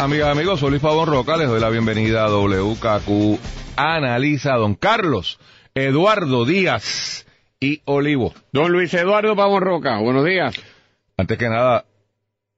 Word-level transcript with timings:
amigas 0.00 0.28
amigos. 0.28 0.60
Soy 0.60 0.70
Luis 0.70 0.82
Pavón 0.82 1.08
Roca. 1.08 1.36
Les 1.36 1.48
doy 1.48 1.60
la 1.60 1.70
bienvenida 1.70 2.24
a 2.24 2.28
WKQ 2.28 3.38
Analiza. 3.76 4.54
Don 4.54 4.74
Carlos 4.74 5.38
Eduardo 5.74 6.44
Díaz 6.44 7.26
y 7.60 7.80
Olivo. 7.84 8.34
Don 8.52 8.72
Luis 8.72 8.92
Eduardo 8.94 9.34
Pavón 9.36 9.62
Roca, 9.62 9.98
buenos 9.98 10.24
días. 10.24 10.54
Antes 11.16 11.38
que 11.38 11.48
nada, 11.48 11.84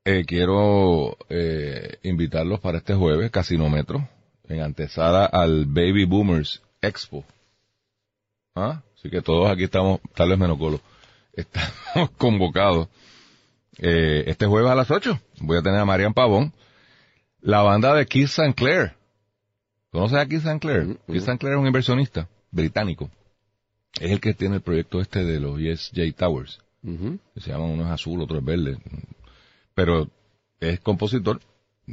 eh, 0.05 0.25
quiero 0.27 1.17
eh, 1.29 1.99
invitarlos 2.03 2.61
para 2.61 2.79
este 2.79 2.95
jueves, 2.95 3.31
Casinómetro, 3.31 4.09
en 4.49 4.61
antesada 4.63 5.27
al 5.27 5.67
Baby 5.67 6.05
Boomers 6.05 6.63
Expo. 6.81 7.25
¿Ah? 8.55 8.83
Así 8.97 9.11
que 9.11 9.21
todos 9.23 9.51
aquí 9.51 9.65
estamos, 9.65 10.01
tal 10.15 10.31
vez 10.31 10.39
menos 10.39 10.59
Colo, 10.59 10.81
estamos 11.35 12.11
convocados 12.17 12.89
eh, 13.79 14.25
este 14.27 14.47
jueves 14.47 14.71
a 14.71 14.75
las 14.75 14.91
8 14.91 15.21
voy 15.41 15.59
a 15.59 15.63
tener 15.63 15.79
a 15.79 15.85
Marian 15.85 16.15
Pavón, 16.15 16.55
la 17.47 17.63
banda 17.63 17.95
de 17.95 18.07
Keith 18.07 18.29
Sinclair. 18.29 18.95
¿Conoces 19.93 20.19
a 20.19 20.27
Keith 20.27 20.43
Sinclair? 20.43 20.85
Mm, 20.85 20.97
Keith 21.13 21.23
Sinclair 21.23 21.55
es 21.55 21.61
un 21.61 21.67
inversionista 21.67 22.29
británico. 22.51 23.09
Es 24.01 24.11
el 24.11 24.21
que 24.21 24.35
tiene 24.35 24.57
el 24.57 24.63
proyecto 24.63 25.01
este 25.01 25.25
de 25.25 25.39
los 25.39 25.59
ESJ 25.61 26.13
Towers. 26.17 26.59
Que 26.83 27.41
se 27.41 27.51
llaman 27.51 27.71
uno 27.71 27.85
es 27.85 27.91
azul, 27.91 28.21
otro 28.21 28.39
es 28.39 28.45
verde. 28.45 28.79
Pero 29.75 30.09
es 30.61 30.81
compositor. 30.81 31.41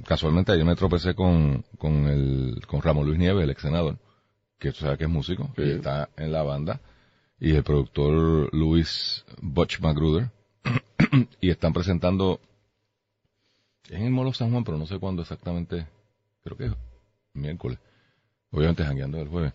Casualmente 0.05 0.51
ayer 0.51 0.65
me 0.65 0.75
tropecé 0.75 1.13
con, 1.13 1.63
con 1.77 2.07
el, 2.07 2.61
con 2.67 2.81
Ramón 2.81 3.05
Luis 3.05 3.19
Nieves, 3.19 3.43
el 3.43 3.49
ex 3.51 3.61
senador, 3.61 3.97
que 4.59 4.71
tú 4.71 4.79
sabes 4.79 4.97
que 4.97 5.03
es 5.03 5.09
músico, 5.09 5.51
Sí. 5.55 5.61
y 5.63 5.69
está 5.71 6.09
en 6.17 6.31
la 6.31 6.41
banda. 6.41 6.81
Y 7.39 7.53
el 7.53 7.63
productor 7.63 8.51
Luis 8.53 9.23
Butch 9.39 9.79
Magruder. 9.81 10.31
y 11.41 11.49
están 11.51 11.73
presentando 11.73 12.39
es 13.85 13.91
en 13.91 14.03
el 14.03 14.11
Molo 14.11 14.33
San 14.33 14.51
Juan, 14.51 14.63
pero 14.63 14.77
no 14.77 14.85
sé 14.85 14.99
cuándo 14.99 15.21
exactamente. 15.21 15.87
Creo 16.43 16.57
que 16.57 16.65
es 16.65 16.73
miércoles. 17.33 17.79
Obviamente 18.51 18.83
jangueando 18.83 19.19
el 19.19 19.27
jueves. 19.27 19.53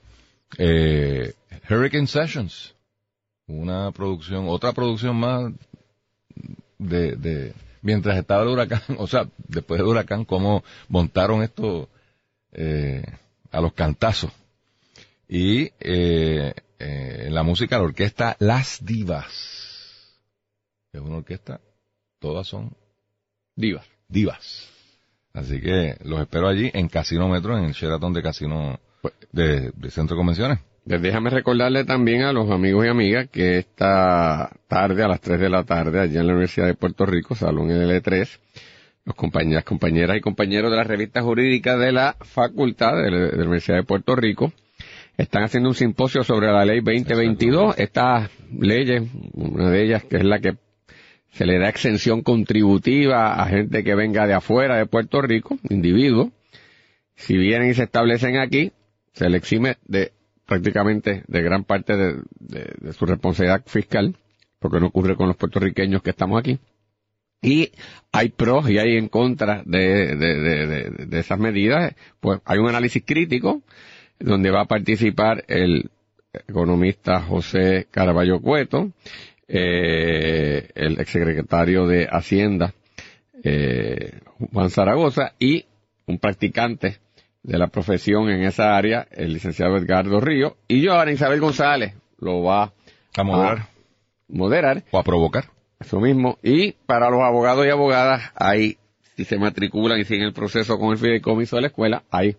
Eh, 0.59 1.35
Hurricane 1.69 2.07
Sessions. 2.07 2.75
Una 3.47 3.91
producción, 3.93 4.47
otra 4.48 4.73
producción 4.73 5.17
más 5.17 5.53
de, 6.79 7.17
de, 7.17 7.55
mientras 7.83 8.19
estaba 8.19 8.43
el 8.43 8.48
huracán, 8.48 8.83
o 8.98 9.07
sea, 9.07 9.29
después 9.48 9.79
del 9.79 9.89
huracán, 9.89 10.25
cómo 10.25 10.65
montaron 10.89 11.42
esto, 11.42 11.89
eh, 12.53 13.05
a 13.51 13.61
los 13.61 13.73
cantazos. 13.73 14.33
Y, 15.29 15.70
eh, 15.81 16.55
eh, 16.79 17.29
la 17.31 17.42
música, 17.42 17.79
la 17.79 17.85
orquesta 17.85 18.37
Las 18.39 18.85
Divas. 18.85 20.17
Es 20.92 21.01
una 21.01 21.19
orquesta, 21.19 21.61
todas 22.19 22.47
son 22.47 22.75
Divas. 23.55 23.87
Divas. 24.09 24.69
Así 25.33 25.61
que 25.61 25.97
los 26.05 26.20
espero 26.20 26.48
allí 26.48 26.70
en 26.75 26.89
Casino 26.89 27.28
Metro, 27.28 27.56
en 27.56 27.64
el 27.64 27.73
Sheraton 27.73 28.12
de 28.12 28.23
Casino 28.23 28.81
de, 29.33 29.70
de 29.75 29.91
Centro 29.91 30.17
de 30.17 30.20
Convenciones. 30.20 30.59
Pues 30.84 31.03
déjame 31.03 31.31
recordarle 31.31 31.84
también 31.84 32.23
a 32.23 32.33
los 32.33 32.51
amigos 32.51 32.86
y 32.86 32.89
amigas 32.89 33.29
que 33.29 33.59
esta 33.59 34.51
tarde, 34.69 35.05
a 35.05 35.09
las 35.09 35.20
3 35.20 35.39
de 35.39 35.51
la 35.51 35.64
tarde, 35.64 36.01
allá 36.01 36.20
en 36.20 36.27
la 36.27 36.33
Universidad 36.33 36.67
de 36.67 36.74
Puerto 36.74 37.05
Rico, 37.05 37.35
Salón 37.35 37.69
L3, 37.69 38.27
los 39.05 39.14
compañeras, 39.14 39.64
compañeras 39.64 40.17
y 40.17 40.20
compañeros 40.20 40.70
de 40.70 40.77
la 40.79 40.85
revista 40.85 41.20
jurídica 41.20 41.77
de 41.77 41.92
la 41.92 42.17
Facultad 42.20 42.96
de 42.96 43.11
la, 43.11 43.19
de 43.19 43.36
la 43.36 43.42
Universidad 43.42 43.77
de 43.77 43.85
Puerto 43.85 44.17
Rico 44.17 44.52
están 45.19 45.42
haciendo 45.42 45.69
un 45.69 45.75
simposio 45.75 46.23
sobre 46.23 46.46
la 46.46 46.64
ley 46.64 46.80
2022. 46.80 47.77
Estas 47.77 48.30
leyes, 48.57 49.02
una 49.35 49.69
de 49.69 49.85
ellas 49.85 50.05
que 50.05 50.17
es 50.17 50.25
la 50.25 50.39
que 50.39 50.57
se 51.30 51.46
le 51.46 51.58
da 51.58 51.68
exención 51.68 52.22
contributiva 52.22 53.40
a 53.42 53.46
gente 53.46 53.84
que 53.84 53.94
venga 53.94 54.27
de 54.27 54.34
afuera 54.34 54.77
de 54.77 54.86
Puerto 54.86 55.20
Rico, 55.22 55.58
individuos. 55.68 56.30
Si 57.14 57.36
vienen 57.36 57.70
y 57.70 57.74
se 57.74 57.84
establecen 57.84 58.36
aquí, 58.39 58.72
se 59.12 59.28
le 59.28 59.39
exime 59.39 59.77
de 59.86 60.12
prácticamente 60.46 61.24
de 61.27 61.42
gran 61.42 61.64
parte 61.64 61.96
de, 61.96 62.92
su 62.92 63.05
responsabilidad 63.06 63.62
fiscal, 63.66 64.14
porque 64.58 64.80
no 64.80 64.86
ocurre 64.86 65.16
con 65.16 65.28
los 65.28 65.36
puertorriqueños 65.36 66.02
que 66.02 66.11
estamos 66.11 66.39
aquí. 66.39 66.58
Y 67.42 67.70
hay 68.12 68.30
pros 68.30 68.68
y 68.70 68.78
hay 68.78 68.96
en 68.96 69.08
contra 69.08 69.62
de- 69.64 70.16
de 70.16 71.18
esas 71.20 71.39
medidas. 71.39 71.95
Pues 72.18 72.40
hay 72.45 72.58
un 72.58 72.68
análisis 72.68 73.02
crítico 73.05 73.62
donde 74.18 74.50
va 74.50 74.62
a 74.62 74.66
participar 74.66 75.45
el 75.48 75.90
economista 76.48 77.20
José 77.20 77.86
Caraballo 77.90 78.40
Cueto, 78.40 78.90
eh, 79.48 80.69
el 80.75 81.01
exsecretario 81.01 81.86
de 81.86 82.07
Hacienda, 82.11 82.75
eh, 83.42 84.20
Juan 84.53 84.70
Zaragoza, 84.70 85.33
y 85.39 85.64
un 86.07 86.19
practicante 86.19 86.98
de 87.42 87.58
la 87.58 87.69
profesión 87.69 88.29
en 88.29 88.45
esa 88.45 88.77
área, 88.77 89.08
el 89.11 89.33
licenciado 89.33 89.77
Edgardo 89.77 90.20
Río, 90.20 90.57
y 90.69 90.83
yo 90.83 90.92
ahora 90.92 91.13
Isabel 91.13 91.41
González 91.41 91.95
lo 92.19 92.42
va 92.42 92.73
A 93.17 93.23
moderar 93.23 93.58
a 93.58 93.67
moderar, 94.29 94.85
o 94.91 94.98
a 94.98 95.03
provocar. 95.03 95.47
eso 95.81 96.01
mismo, 96.01 96.39
y 96.42 96.73
para 96.73 97.11
los 97.11 97.23
abogados 97.23 97.67
y 97.67 97.70
abogadas 97.70 98.31
hay, 98.35 98.77
si 99.17 99.25
se 99.25 99.39
matriculan 99.39 99.98
y 99.98 100.05
siguen 100.05 100.27
el 100.27 100.33
proceso 100.33 100.79
con 100.79 100.92
el 100.92 100.98
fideicomiso 100.98 101.57
de 101.57 101.63
la 101.63 101.69
escuela, 101.69 102.03
hay 102.11 102.37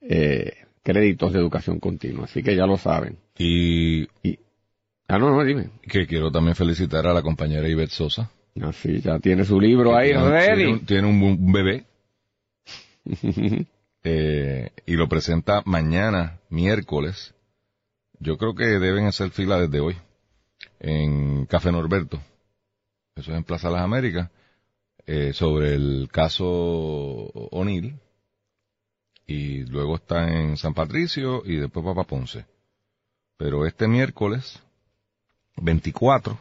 eh, 0.00 0.52
créditos 0.82 1.32
de 1.32 1.38
educación 1.38 1.78
continua, 1.78 2.24
así 2.24 2.42
que 2.42 2.56
ya 2.56 2.66
lo 2.66 2.78
saben. 2.78 3.18
Y 3.36 4.08
Y, 4.22 4.38
ah, 5.10 5.18
no, 5.18 5.30
no, 5.30 5.44
dime. 5.44 5.70
que 5.82 6.06
quiero 6.06 6.30
también 6.30 6.56
felicitar 6.56 7.06
a 7.06 7.12
la 7.14 7.22
compañera 7.22 7.68
Ivette 7.68 7.90
Sosa. 7.92 8.30
Así, 8.62 9.00
ya 9.00 9.18
tiene 9.18 9.44
su 9.44 9.60
libro 9.60 9.96
ahí 9.96 10.10
Tiene- 10.10 10.28
ready. 10.30 10.56
Tiene, 10.56 10.72
un- 10.72 10.86
tiene 10.86 11.08
un, 11.08 11.22
un 11.22 11.52
bebé. 11.52 11.84
eh, 14.04 14.70
y 14.86 14.94
lo 14.94 15.08
presenta 15.08 15.62
mañana, 15.64 16.38
miércoles. 16.48 17.34
Yo 18.18 18.36
creo 18.36 18.54
que 18.54 18.64
deben 18.64 19.06
hacer 19.06 19.30
fila 19.30 19.58
desde 19.60 19.80
hoy. 19.80 19.96
En 20.78 21.46
Café 21.46 21.72
Norberto. 21.72 22.20
Eso 23.16 23.32
es 23.32 23.36
en 23.38 23.44
Plaza 23.44 23.70
Las 23.70 23.82
Américas. 23.82 24.30
eh, 25.06 25.32
sobre 25.32 25.74
el 25.74 26.08
caso 26.12 26.46
O'Neill. 26.46 27.94
Y 29.26 29.64
luego 29.66 29.96
está 29.96 30.28
en 30.28 30.56
San 30.56 30.74
Patricio 30.74 31.42
y 31.44 31.56
después 31.56 31.84
Papa 31.84 32.04
Ponce. 32.04 32.44
Pero 33.36 33.64
este 33.66 33.86
miércoles 33.88 34.60
24 35.60 36.38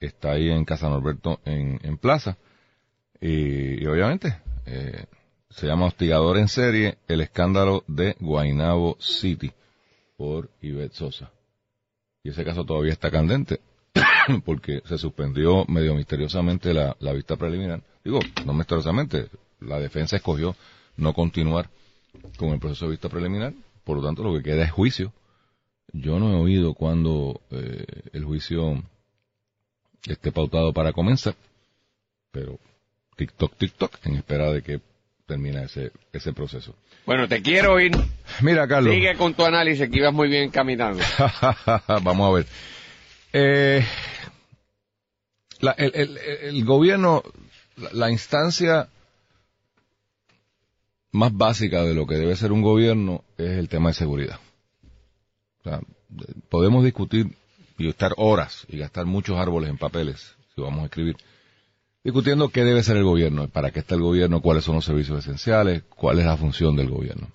está 0.00 0.32
ahí 0.32 0.50
en 0.50 0.64
Casa 0.64 0.88
Norberto 0.88 1.40
en, 1.44 1.96
Plaza. 1.98 2.36
Y, 3.20 3.86
obviamente 3.86 4.36
eh, 4.66 5.06
se 5.50 5.66
llama 5.66 5.86
Hostigador 5.86 6.38
en 6.38 6.48
serie, 6.48 6.98
el 7.08 7.20
escándalo 7.20 7.84
de 7.86 8.16
Guaynabo 8.20 8.96
City 8.98 9.52
por 10.16 10.50
Ivette 10.60 10.94
Sosa. 10.94 11.30
Y 12.24 12.30
ese 12.30 12.44
caso 12.44 12.64
todavía 12.64 12.92
está 12.92 13.10
candente 13.10 13.60
porque 14.44 14.82
se 14.84 14.98
suspendió 14.98 15.64
medio 15.66 15.94
misteriosamente 15.94 16.72
la, 16.72 16.96
la 17.00 17.12
vista 17.12 17.36
preliminar. 17.36 17.82
Digo, 18.04 18.20
no 18.44 18.54
misteriosamente, 18.54 19.28
la 19.60 19.78
defensa 19.78 20.16
escogió 20.16 20.56
no 20.96 21.12
continuar 21.12 21.68
con 22.36 22.50
el 22.50 22.58
proceso 22.58 22.86
de 22.86 22.92
vista 22.92 23.08
preliminar, 23.08 23.52
por 23.84 23.98
lo 23.98 24.02
tanto 24.04 24.22
lo 24.22 24.34
que 24.34 24.42
queda 24.42 24.64
es 24.64 24.70
juicio. 24.70 25.12
Yo 25.92 26.18
no 26.18 26.32
he 26.32 26.36
oído 26.36 26.74
cuando 26.74 27.40
eh, 27.50 27.84
el 28.12 28.24
juicio 28.24 28.82
esté 30.06 30.32
pautado 30.32 30.72
para 30.72 30.92
comenzar, 30.92 31.34
pero 32.30 32.58
TikTok, 33.16 33.56
TikTok, 33.56 33.98
en 34.06 34.16
espera 34.16 34.50
de 34.52 34.62
que 34.62 34.80
termine 35.26 35.64
ese, 35.64 35.92
ese 36.12 36.32
proceso. 36.32 36.74
Bueno, 37.04 37.28
te 37.28 37.42
quiero 37.42 37.78
ir. 37.80 37.92
Mira, 38.40 38.66
Carlos. 38.66 38.94
Sigue 38.94 39.16
con 39.16 39.34
tu 39.34 39.44
análisis, 39.44 39.88
que 39.90 39.98
ibas 39.98 40.12
muy 40.14 40.28
bien 40.28 40.50
caminando. 40.50 41.02
Vamos 42.02 42.30
a 42.30 42.34
ver. 42.34 42.46
Eh, 43.34 43.84
la- 45.60 45.72
el, 45.72 45.92
el- 45.94 46.18
el 46.18 46.64
gobierno, 46.64 47.22
la, 47.76 47.90
la 47.92 48.10
instancia 48.10 48.88
más 51.12 51.36
básica 51.36 51.82
de 51.82 51.94
lo 51.94 52.06
que 52.06 52.14
debe 52.16 52.34
ser 52.36 52.52
un 52.52 52.62
gobierno 52.62 53.24
es 53.36 53.50
el 53.58 53.68
tema 53.68 53.90
de 53.90 53.94
seguridad. 53.94 54.38
O 55.64 55.68
sea, 55.68 55.80
de- 56.08 56.34
podemos 56.48 56.84
discutir 56.84 57.36
y 57.78 57.88
estar 57.88 58.12
horas 58.16 58.66
y 58.68 58.78
gastar 58.78 59.06
muchos 59.06 59.38
árboles 59.38 59.70
en 59.70 59.78
papeles, 59.78 60.34
si 60.54 60.60
vamos 60.60 60.82
a 60.82 60.84
escribir, 60.84 61.16
discutiendo 62.04 62.48
qué 62.50 62.64
debe 62.64 62.82
ser 62.82 62.96
el 62.96 63.04
gobierno, 63.04 63.48
para 63.48 63.70
qué 63.70 63.80
está 63.80 63.94
el 63.94 64.02
gobierno, 64.02 64.40
cuáles 64.40 64.64
son 64.64 64.74
los 64.76 64.84
servicios 64.84 65.18
esenciales, 65.20 65.82
cuál 65.88 66.18
es 66.18 66.26
la 66.26 66.36
función 66.36 66.76
del 66.76 66.90
gobierno. 66.90 67.28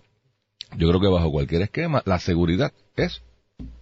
Yo 0.77 0.87
creo 0.89 0.99
que 0.99 1.07
bajo 1.07 1.31
cualquier 1.31 1.61
esquema, 1.63 2.03
la 2.05 2.19
seguridad 2.19 2.73
es 2.95 3.21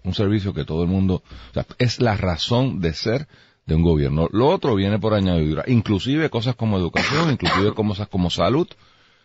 un 0.04 0.14
servicio 0.14 0.54
que 0.54 0.64
todo 0.66 0.84
el 0.84 0.88
mundo, 0.90 1.24
o 1.50 1.54
sea, 1.54 1.66
es 1.80 2.00
la 2.00 2.16
razón 2.16 2.80
de 2.80 2.94
ser 2.94 3.28
de 3.66 3.74
un 3.76 3.82
gobierno. 3.82 4.30
Lo 4.32 4.48
otro 4.48 4.76
viene 4.76 5.00
por 5.00 5.16
añadidura, 5.16 5.64
inclusive 5.68 6.30
cosas 6.30 6.56
como 6.56 6.78
educación, 6.78 7.32
inclusive 7.32 7.74
cosas 7.74 8.08
como 8.08 8.30
salud. 8.30 8.68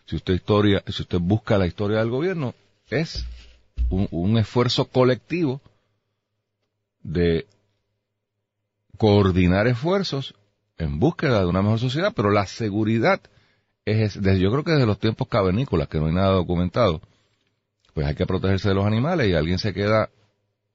Si 0.07 0.17
usted 0.17 0.35
historia, 0.35 0.83
si 0.89 1.03
usted 1.03 1.19
busca 1.21 1.59
la 1.59 1.67
historia 1.67 1.99
del 1.99 2.09
gobierno, 2.09 2.55
es 2.89 3.27
un, 3.91 4.39
esfuerzo 4.39 4.87
colectivo 4.87 5.61
de 7.03 7.47
coordinar 8.97 9.67
esfuerzos 9.67 10.35
en 10.79 10.99
búsqueda 10.99 11.41
de 11.41 11.47
una 11.47 11.63
mejor 11.63 11.79
sociedad, 11.79 12.13
pero 12.15 12.31
la 12.31 12.47
seguridad 12.47 13.21
es, 13.85 14.15
yo 14.15 14.51
creo 14.51 14.65
que 14.65 14.73
desde 14.73 14.87
los 14.87 14.99
tiempos 14.99 15.29
cavernícolas, 15.29 15.89
que 15.89 15.99
no 15.99 16.07
hay 16.07 16.15
nada 16.15 16.31
documentado, 16.31 17.01
pues 17.95 18.07
hay 18.07 18.15
que 18.15 18.27
protegerse 18.27 18.69
de 18.69 18.75
los 18.75 18.87
animales 18.87 19.29
y 19.29 19.35
alguien 19.35 19.59
se 19.59 19.75
queda 19.75 20.11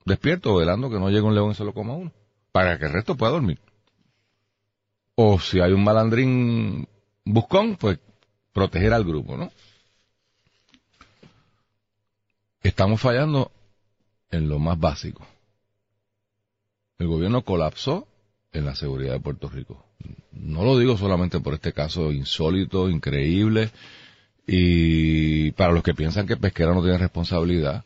despierto 0.06 0.56
velando 0.56 0.90
que 0.90 1.00
no 1.00 1.10
llegue 1.10 1.22
un 1.22 1.36
león 1.36 1.52
y 1.52 1.56
se 1.56 1.64
lo 1.64 1.74
coma 1.74 1.94
uno, 1.94 2.12
para 2.52 2.78
que 2.78 2.86
el 2.86 2.94
resto 2.94 3.16
pueda 3.16 3.32
dormir. 3.32 3.60
O 5.16 5.40
si 5.40 5.62
hay 5.62 5.72
un 5.72 5.84
malandrín 5.84 6.88
buscón, 7.24 7.78
pues 7.78 8.00
proteger 8.52 8.94
al 8.94 9.06
grupo, 9.06 9.38
¿no? 9.38 9.52
Estamos 12.66 13.00
fallando 13.00 13.52
en 14.32 14.50
lo 14.50 14.58
más 14.58 14.80
básico. 14.80 15.24
El 16.98 17.06
gobierno 17.06 17.44
colapsó 17.44 18.08
en 18.54 18.66
la 18.66 18.74
seguridad 18.74 19.14
de 19.14 19.20
Puerto 19.20 19.50
Rico. 19.50 19.86
No 20.32 20.64
lo 20.64 20.80
digo 20.80 20.98
solamente 20.98 21.40
por 21.40 21.54
este 21.54 21.74
caso 21.74 22.12
insólito, 22.12 22.90
increíble, 22.90 23.70
y 24.48 25.52
para 25.52 25.74
los 25.74 25.84
que 25.84 25.94
piensan 25.94 26.26
que 26.26 26.38
Pesquera 26.38 26.74
no 26.74 26.82
tiene 26.82 26.98
responsabilidad, 26.98 27.86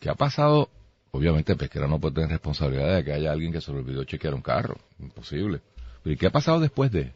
¿qué 0.00 0.10
ha 0.10 0.16
pasado? 0.16 0.68
Obviamente 1.12 1.54
Pesquera 1.54 1.86
no 1.86 2.00
puede 2.00 2.16
tener 2.16 2.30
responsabilidad 2.30 2.96
de 2.96 3.04
que 3.04 3.12
haya 3.12 3.30
alguien 3.30 3.52
que 3.52 3.60
se 3.60 3.70
le 3.70 3.78
olvidó 3.78 4.02
chequear 4.02 4.34
un 4.34 4.42
carro. 4.42 4.76
Imposible. 4.98 5.60
¿Y 6.04 6.16
qué 6.16 6.26
ha 6.26 6.30
pasado 6.30 6.58
después 6.58 6.90
de? 6.90 7.12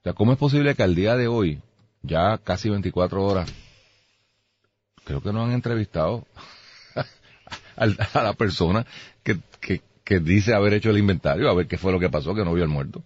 O 0.00 0.02
sea, 0.02 0.14
¿cómo 0.14 0.32
es 0.32 0.38
posible 0.38 0.74
que 0.74 0.82
al 0.82 0.96
día 0.96 1.14
de 1.14 1.28
hoy, 1.28 1.60
ya 2.02 2.38
casi 2.38 2.68
24 2.68 3.24
horas, 3.24 3.54
creo 5.10 5.22
que 5.22 5.32
no 5.32 5.44
han 5.44 5.52
entrevistado 5.52 6.24
a 7.76 8.22
la 8.22 8.32
persona 8.34 8.86
que, 9.24 9.40
dice 10.20 10.54
haber 10.54 10.74
hecho 10.74 10.90
el 10.90 10.98
inventario, 10.98 11.48
a 11.48 11.54
ver 11.54 11.66
qué 11.66 11.78
fue 11.78 11.92
lo 11.92 11.98
que 11.98 12.08
pasó, 12.08 12.34
que 12.34 12.44
no 12.44 12.54
vio 12.54 12.64
el 12.64 12.70
muerto. 12.70 13.02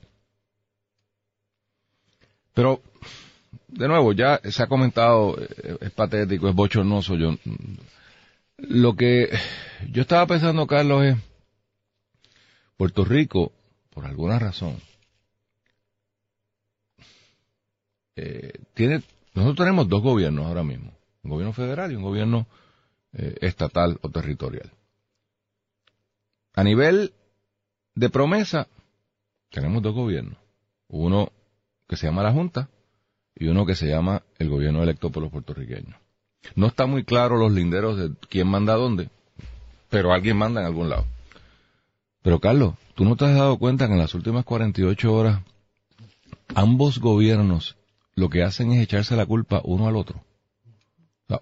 Pero, 2.53 2.83
de 3.69 3.89
nuevo, 3.89 4.13
ya 4.13 4.41
se 4.45 4.63
ha 4.63 4.67
comentado, 4.67 5.37
eh, 5.39 5.77
es 5.81 5.91
patético, 5.91 6.49
es 6.49 6.55
bochornoso. 6.55 7.17
Yo, 7.17 7.37
lo 8.59 8.97
que 8.97 9.31
yo 9.91 10.03
estaba 10.03 10.27
pensando, 10.27 10.67
Carlos, 10.67 11.05
es 11.05 11.17
Puerto 12.77 13.05
Rico, 13.05 13.53
por 13.91 14.07
alguna 14.07 14.39
razón, 14.39 14.79
eh, 18.17 18.53
tiene, 18.75 19.03
nosotros 19.35 19.67
tenemos 19.67 19.89
dos 19.89 20.03
gobiernos 20.03 20.47
ahora 20.47 20.63
mismo, 20.63 20.93
un 21.25 21.31
gobierno 21.31 21.53
federal 21.53 21.91
y 21.91 21.97
un 21.97 22.03
gobierno 22.03 22.47
eh, 23.13 23.37
estatal 23.41 23.99
o 24.03 24.11
territorial. 24.11 24.71
A 26.55 26.63
nivel 26.63 27.13
de 27.95 28.11
promesa, 28.11 28.69
tenemos 29.51 29.83
dos 29.83 29.95
gobiernos. 29.95 30.39
Uno 30.89 31.33
que 31.89 31.97
se 31.97 32.07
llama 32.07 32.23
la 32.23 32.33
Junta 32.33 32.69
y 33.35 33.47
uno 33.49 33.67
que 33.67 33.75
se 33.75 33.89
llama 33.89 34.23
el 34.39 34.49
gobierno 34.49 34.83
electo 34.83 35.11
por 35.11 35.23
los 35.23 35.33
puertorriqueños. 35.33 35.97
No 36.55 36.67
está 36.67 36.87
muy 36.87 37.05
claro 37.05 37.37
los 37.37 37.53
linderos 37.53 37.97
de 37.97 38.13
quién 38.29 38.49
manda 38.49 38.75
dónde, 38.75 39.09
pero 39.89 40.13
alguien 40.13 40.37
manda 40.37 40.61
en 40.61 40.67
algún 40.67 40.91
lado. 40.91 41.07
Pero 42.23 42.39
Carlos, 42.39 42.75
¿tú 42.95 43.05
no 43.05 43.17
te 43.17 43.25
has 43.25 43.35
dado 43.35 43.59
cuenta 43.59 43.87
que 43.87 43.95
en 43.95 43.99
las 43.99 44.15
últimas 44.15 44.45
48 44.45 45.13
horas 45.13 45.41
ambos 46.55 46.99
gobiernos 46.99 47.77
lo 48.15 48.29
que 48.29 48.43
hacen 48.43 48.73
es 48.73 48.83
echarse 48.83 49.17
la 49.17 49.27
culpa 49.27 49.61
uno 49.65 49.89
al 49.89 49.97
otro? 49.97 50.23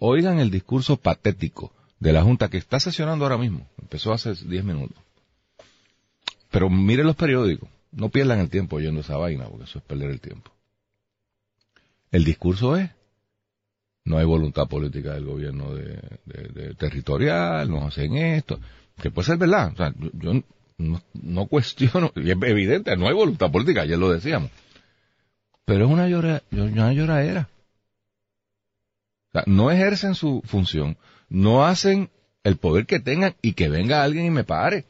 Oigan 0.01 0.39
el 0.39 0.51
discurso 0.51 0.97
patético 0.97 1.73
de 1.99 2.13
la 2.13 2.23
Junta 2.23 2.49
que 2.49 2.59
está 2.59 2.81
sesionando 2.81 3.25
ahora 3.25 3.39
mismo. 3.39 3.67
Empezó 3.81 4.13
hace 4.13 4.35
10 4.35 4.65
minutos. 4.65 4.97
Pero 6.51 6.69
miren 6.69 7.07
los 7.07 7.17
periódicos. 7.17 7.69
No 7.93 8.09
pierdan 8.09 8.41
el 8.41 8.51
tiempo 8.51 8.77
oyendo 8.77 9.01
esa 9.01 9.17
vaina, 9.17 9.45
porque 9.47 9.65
eso 9.65 9.79
es 9.79 9.85
perder 9.85 10.11
el 10.11 10.21
tiempo. 10.21 10.51
El 12.11 12.25
discurso 12.25 12.77
es, 12.77 12.91
no 14.05 14.19
hay 14.19 14.25
voluntad 14.25 14.67
política 14.67 15.15
del 15.15 15.25
gobierno 15.25 15.75
de, 15.75 16.75
territorial, 16.77 17.71
no 17.71 17.87
hacen 17.87 18.17
esto, 18.17 18.61
que 19.01 19.11
puede 19.11 19.27
ser 19.27 19.39
verdad. 19.39 19.73
O 19.73 19.77
sea, 19.77 19.95
yo, 19.97 20.43
no, 20.79 21.47
cuestiono, 21.47 22.13
y 22.17 22.31
es 22.31 22.37
evidente, 22.43 22.97
no 22.97 23.09
hay 23.09 23.15
voluntad 23.15 23.51
política, 23.51 23.83
ayer 23.83 23.99
lo 23.99 24.11
decíamos. 24.11 24.51
Pero 25.65 25.87
es 25.87 25.91
una 25.91 26.09
lloradera. 26.09 27.49
O 29.33 29.39
sea, 29.39 29.45
no 29.47 29.71
ejercen 29.71 30.15
su 30.15 30.43
función, 30.45 30.99
no 31.29 31.65
hacen 31.65 32.11
el 32.45 32.57
poder 32.57 32.87
que 32.87 33.01
tengan 33.01 33.35
y 33.41 33.55
que 33.55 33.69
venga 33.69 34.03
alguien 34.03 34.27
y 34.27 34.31
me 34.31 34.45
pare. 34.45 34.85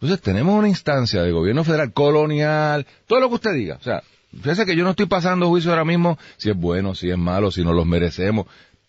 Entonces 0.00 0.22
tenemos 0.22 0.58
una 0.58 0.68
instancia 0.68 1.22
de 1.22 1.30
gobierno 1.30 1.62
federal 1.62 1.92
colonial, 1.92 2.86
todo 3.06 3.20
lo 3.20 3.28
que 3.28 3.34
usted 3.34 3.52
diga. 3.52 3.76
O 3.76 3.82
sea, 3.82 4.02
fíjese 4.32 4.64
que 4.64 4.74
yo 4.74 4.84
no 4.84 4.90
estoy 4.90 5.06
pasando 5.06 5.48
juicio 5.48 5.70
ahora 5.70 5.84
mismo 5.84 6.18
si 6.38 6.48
es 6.48 6.56
bueno, 6.56 6.94
si 6.94 7.10
es 7.10 7.18
malo, 7.18 7.50
si 7.50 7.62
no 7.62 7.74
los 7.74 7.84
merecemos. 7.84 8.46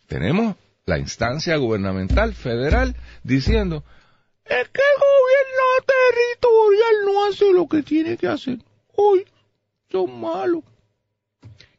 Tenemos 0.08 0.56
la 0.86 0.98
instancia 0.98 1.58
gubernamental 1.58 2.34
federal 2.34 2.96
diciendo, 3.24 3.84
es 4.46 4.70
que 4.70 4.82
el 4.82 5.00
gobierno 5.00 5.86
territorial 5.86 6.96
no 7.06 7.26
hace 7.26 7.52
lo 7.52 7.68
que 7.68 7.84
tiene 7.84 8.16
que 8.16 8.28
hacer. 8.28 8.60
Hoy 8.96 9.26
son 9.90 10.18
malos. 10.18 10.64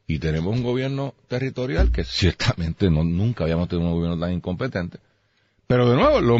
Y 0.06 0.18
tenemos 0.18 0.54
un 0.54 0.62
gobierno 0.62 1.14
territorial 1.28 1.92
que 1.92 2.04
ciertamente 2.04 2.90
no, 2.90 3.04
nunca 3.04 3.44
habíamos 3.44 3.68
tenido 3.68 3.88
un 3.88 3.94
gobierno 3.94 4.18
tan 4.18 4.32
incompetente. 4.32 4.98
Pero 5.66 5.88
de 5.88 5.96
nuevo, 5.96 6.20
lo, 6.20 6.38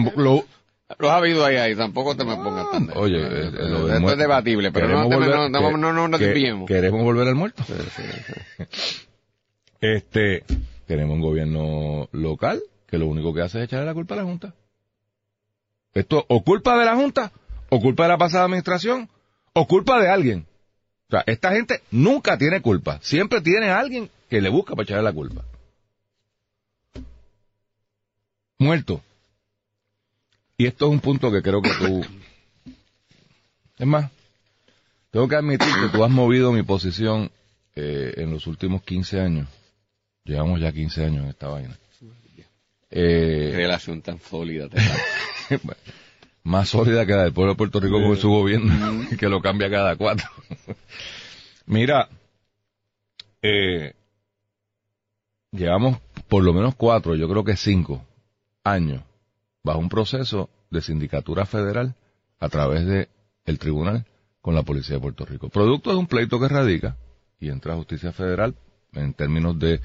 lo, 0.98 1.10
has 1.10 1.16
habido 1.16 1.44
ahí, 1.44 1.56
ahí, 1.56 1.74
tampoco 1.74 2.16
te 2.16 2.24
me 2.24 2.36
pongas 2.36 2.70
tan... 2.70 2.90
Oye, 2.96 3.18
eh, 3.18 3.48
eh, 3.48 3.94
esto 3.94 4.10
es 4.10 4.18
debatible, 4.18 4.72
pero 4.72 4.88
no, 4.88 5.08
volver, 5.08 5.50
no, 5.50 5.76
no, 5.76 5.92
no, 5.92 6.08
nos 6.08 6.20
¿Queremos 6.20 7.02
volver 7.02 7.28
al 7.28 7.34
muerto? 7.34 7.64
este, 9.80 10.44
tenemos 10.86 11.14
un 11.14 11.22
gobierno 11.22 12.08
local 12.12 12.60
que 12.86 12.98
lo 12.98 13.06
único 13.06 13.32
que 13.32 13.40
hace 13.40 13.58
es 13.58 13.64
echarle 13.64 13.86
la 13.86 13.94
culpa 13.94 14.14
a 14.14 14.19
la 14.19 14.24
Junta. 14.24 14.54
Esto 15.94 16.24
o 16.28 16.42
culpa 16.42 16.78
de 16.78 16.84
la 16.84 16.94
Junta, 16.94 17.32
o 17.70 17.81
culpa 17.81 18.02
de 18.02 18.10
la 18.10 18.19
pasada 18.19 18.44
administración, 18.44 19.08
o 19.54 19.66
culpa 19.66 19.98
de 20.00 20.10
alguien. 20.10 20.46
O 21.12 21.14
sea, 21.14 21.24
esta 21.26 21.52
gente 21.52 21.82
nunca 21.90 22.38
tiene 22.38 22.62
culpa. 22.62 22.98
Siempre 23.02 23.42
tiene 23.42 23.69
a 23.69 23.78
alguien 23.78 24.08
que 24.31 24.40
le 24.40 24.48
busca 24.48 24.74
para 24.74 24.84
echarle 24.84 25.02
la 25.02 25.12
culpa. 25.12 25.44
Muerto. 28.58 29.02
Y 30.56 30.64
esto 30.64 30.86
es 30.86 30.92
un 30.92 31.00
punto 31.00 31.31
que 31.31 31.42
creo 31.42 31.60
que 31.60 31.69
tú... 31.69 32.02
Es 33.76 33.86
más, 33.86 34.10
tengo 35.10 35.28
que 35.28 35.36
admitir 35.36 35.69
que 35.82 35.90
tú 35.94 36.02
has 36.02 36.10
movido 36.10 36.50
mi 36.50 36.62
posición 36.62 37.31
eh, 37.74 38.14
en 38.16 38.31
los 38.31 38.46
últimos 38.46 38.82
15 38.82 39.20
años. 39.20 39.48
Llevamos 40.24 40.60
ya 40.60 40.72
15 40.72 41.04
años 41.04 41.24
en 41.24 41.28
esta 41.28 41.48
vaina. 41.48 41.78
Eh, 42.90 43.48
Qué 43.50 43.56
relación 43.58 44.00
tan 44.00 44.19
sólida. 44.19 44.69
más 46.44 46.70
sólida 46.70 47.04
que 47.06 47.12
la 47.12 47.24
del 47.24 47.32
pueblo 47.32 47.52
de 47.52 47.56
Puerto 47.58 47.81
Rico 47.81 48.02
con 48.02 48.16
su 48.16 48.31
gobierno, 48.31 49.06
que 49.19 49.28
lo 49.28 49.42
cambia 49.42 49.70
cada 49.70 49.96
cuatro. 49.96 50.26
Mira, 51.66 52.08
eh, 53.40 53.94
llevamos 55.50 55.98
por 56.28 56.42
lo 56.42 56.52
menos 56.52 56.74
cuatro, 56.74 57.14
yo 57.14 57.28
creo 57.28 57.44
que 57.44 57.56
cinco 57.56 58.04
años 58.64 59.02
bajo 59.62 59.78
un 59.78 59.88
proceso 59.88 60.50
de 60.70 60.81
sindicatura 60.81 61.46
federal 61.46 61.94
a 62.40 62.48
través 62.48 62.86
de 62.86 63.08
el 63.44 63.58
tribunal 63.58 64.06
con 64.40 64.54
la 64.54 64.62
policía 64.62 64.96
de 64.96 65.02
Puerto 65.02 65.24
Rico. 65.24 65.48
Producto 65.48 65.90
de 65.90 65.96
un 65.96 66.06
pleito 66.06 66.40
que 66.40 66.48
radica 66.48 66.96
y 67.38 67.48
entra 67.48 67.74
a 67.74 67.76
justicia 67.76 68.12
federal 68.12 68.54
en 68.92 69.14
términos 69.14 69.58
de 69.58 69.81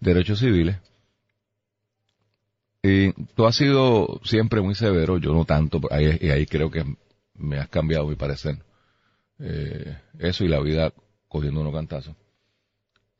derechos 0.00 0.38
civiles. 0.38 0.76
Y 2.82 3.12
tú 3.34 3.46
has 3.46 3.56
sido 3.56 4.20
siempre 4.24 4.60
muy 4.60 4.74
severo, 4.74 5.18
yo 5.18 5.32
no 5.32 5.44
tanto, 5.44 5.80
y 5.90 6.30
ahí 6.30 6.46
creo 6.46 6.70
que 6.70 6.84
me 7.34 7.58
has 7.58 7.68
cambiado 7.68 8.06
mi 8.06 8.14
parecer. 8.14 8.58
Eh, 9.40 9.96
eso 10.18 10.44
y 10.44 10.48
la 10.48 10.60
vida 10.60 10.92
cogiendo 11.28 11.60
unos 11.60 11.72
cantazos. 11.72 12.14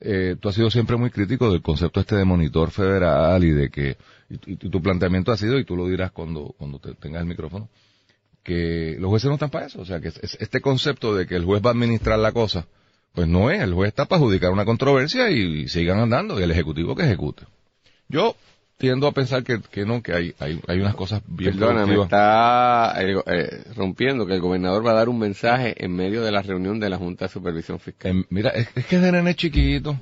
Eh, 0.00 0.37
tú 0.40 0.48
has 0.48 0.54
sido 0.54 0.70
siempre 0.70 0.96
muy 0.96 1.10
crítico 1.10 1.50
del 1.50 1.62
concepto 1.62 2.00
este 2.00 2.14
de 2.16 2.25
monitor 2.25 2.70
federal 2.70 3.42
y 3.42 3.50
de 3.50 3.68
que, 3.68 3.96
y, 4.28 4.56
tu 4.56 4.80
planteamiento 4.80 5.32
ha 5.32 5.37
sido, 5.37 5.58
y 5.58 5.64
tú 5.64 5.76
lo 5.76 5.88
dirás 5.88 6.12
cuando, 6.12 6.54
cuando 6.56 6.78
te 6.78 6.94
tengas 6.94 7.22
el 7.22 7.28
micrófono, 7.28 7.68
que 8.44 8.96
los 8.98 9.10
jueces 9.10 9.28
no 9.28 9.34
están 9.34 9.50
para 9.50 9.66
eso. 9.66 9.80
O 9.80 9.84
sea, 9.84 10.00
que 10.00 10.08
este 10.08 10.60
concepto 10.60 11.14
de 11.14 11.26
que 11.26 11.34
el 11.34 11.44
juez 11.44 11.62
va 11.64 11.70
a 11.70 11.72
administrar 11.72 12.18
la 12.18 12.32
cosa, 12.32 12.66
pues 13.12 13.26
no 13.26 13.50
es. 13.50 13.60
El 13.60 13.75
juez 13.75 13.88
está 13.88 14.04
para 14.04 14.20
adjudicar 14.20 14.52
una 14.52 14.64
controversia 14.64 15.30
y, 15.30 15.68
sigan 15.68 15.98
andando, 15.98 16.38
y 16.38 16.44
el 16.44 16.50
ejecutivo 16.50 16.94
que 16.94 17.02
ejecute. 17.02 17.44
Yo 18.08 18.37
tiendo 18.78 19.08
a 19.08 19.12
pensar 19.12 19.42
que, 19.42 19.61
que 19.61 19.85
no, 19.85 20.02
que 20.02 20.14
hay, 20.14 20.35
hay, 20.38 20.61
hay 20.68 20.80
unas 20.80 20.94
cosas 20.94 21.20
bien 21.26 21.58
Perdona, 21.58 21.85
me 21.85 22.00
está 22.00 22.94
eh, 23.02 23.20
eh, 23.26 23.64
rompiendo 23.75 24.25
que 24.25 24.35
el 24.35 24.40
gobernador 24.40 24.87
va 24.87 24.92
a 24.92 24.94
dar 24.94 25.08
un 25.08 25.18
mensaje 25.18 25.75
en 25.85 25.94
medio 25.94 26.23
de 26.23 26.30
la 26.30 26.42
reunión 26.42 26.78
de 26.78 26.88
la 26.88 26.97
Junta 26.97 27.26
de 27.26 27.28
Supervisión 27.30 27.80
Fiscal. 27.80 28.12
Em, 28.12 28.25
mira, 28.30 28.50
es, 28.50 28.68
es 28.75 28.87
que 28.87 28.97
es 28.97 29.02
de 29.02 29.12
nene 29.12 29.35
chiquito. 29.35 30.00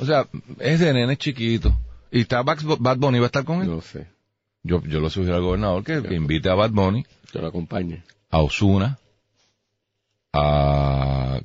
O 0.00 0.04
sea, 0.04 0.26
es 0.58 0.80
de 0.80 0.92
nene 0.92 1.16
chiquito. 1.16 1.72
Y 2.10 2.22
está 2.22 2.42
Bad, 2.42 2.58
Bad 2.78 2.98
Bunny, 2.98 3.20
¿va 3.20 3.26
a 3.26 3.26
estar 3.26 3.44
con 3.44 3.62
él? 3.62 3.68
No 3.68 3.80
sé, 3.80 4.08
Yo, 4.64 4.82
yo 4.82 5.00
le 5.00 5.08
sugiero 5.08 5.36
al 5.36 5.42
gobernador 5.42 5.84
que, 5.84 6.02
que 6.02 6.14
invite 6.14 6.50
a 6.50 6.54
Bad 6.54 6.72
Bunny, 6.72 7.06
que 7.30 7.38
lo 7.38 7.46
acompañe. 7.46 8.02
a 8.30 8.40
Osuna, 8.42 8.98
a 10.32 11.40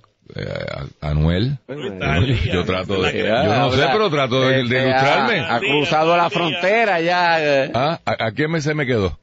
Anuel. 1.01 1.57
Está 1.67 2.19
Yo, 2.51 2.65
trato 2.65 3.01
de, 3.01 3.23
¿verdad 3.23 3.43
yo 3.45 3.55
no 3.59 3.71
sé, 3.71 3.87
pero 3.91 4.09
trato 4.09 4.41
de, 4.41 4.55
de 4.57 4.61
ilustrarme. 4.63 5.39
Ha, 5.39 5.59
cruzado 5.59 6.17
la 6.17 6.29
frontera 6.29 6.99
ya. 7.01 7.37
eh. 7.65 7.71
Ah, 7.73 7.99
¿a, 8.05 8.25
a 8.27 8.31
quién 8.31 8.51
me 8.51 8.61
se 8.61 8.73
me 8.73 8.85
quedó? 8.85 9.17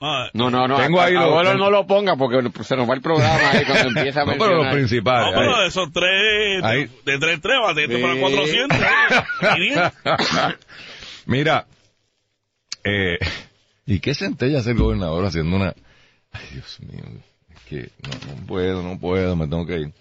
Ah, 0.00 0.28
No, 0.32 0.50
no, 0.50 0.66
no. 0.66 0.78
Tengo 0.78 1.00
ahí 1.00 1.12
lo- 1.14 1.20
abuelo 1.20 1.54
no 1.54 1.70
lo 1.70 1.86
ponga 1.86 2.16
porque 2.16 2.42
se 2.64 2.76
nos 2.76 2.90
va 2.90 2.94
el 2.94 3.02
programa 3.02 3.50
ahí 3.52 3.64
cuando 3.64 3.88
empieza 4.00 4.22
a 4.22 4.24
No, 4.24 4.32
pero 4.32 4.56
los 4.64 4.72
principales. 4.74 5.32
no, 5.32 5.38
pero 5.40 5.60
de 5.60 5.68
esos 5.68 5.92
tres, 5.92 6.64
Ahí. 6.64 6.90
de 7.04 7.18
tres, 7.18 7.40
tres, 7.40 7.58
batete 7.62 7.96
Sí. 7.96 8.02
para 8.02 8.16
400. 8.20 8.78
¿eh? 8.78 8.84
Y 9.56 9.60
bien. 9.60 9.82
Mira, 11.26 11.66
eh, 12.84 13.18
¿y 13.86 14.00
qué 14.00 14.14
centella 14.14 14.58
hace 14.58 14.70
el 14.72 14.78
gobernador 14.78 15.24
haciendo 15.24 15.54
una... 15.56 15.72
Ay, 16.32 16.42
Dios 16.52 16.80
mío, 16.80 17.04
es 17.54 17.60
que 17.68 17.90
no, 18.02 18.34
no 18.40 18.46
puedo, 18.46 18.82
no 18.82 18.98
puedo, 18.98 19.36
me 19.36 19.46
tengo 19.46 19.66
que 19.66 19.78
ir. 19.80 19.92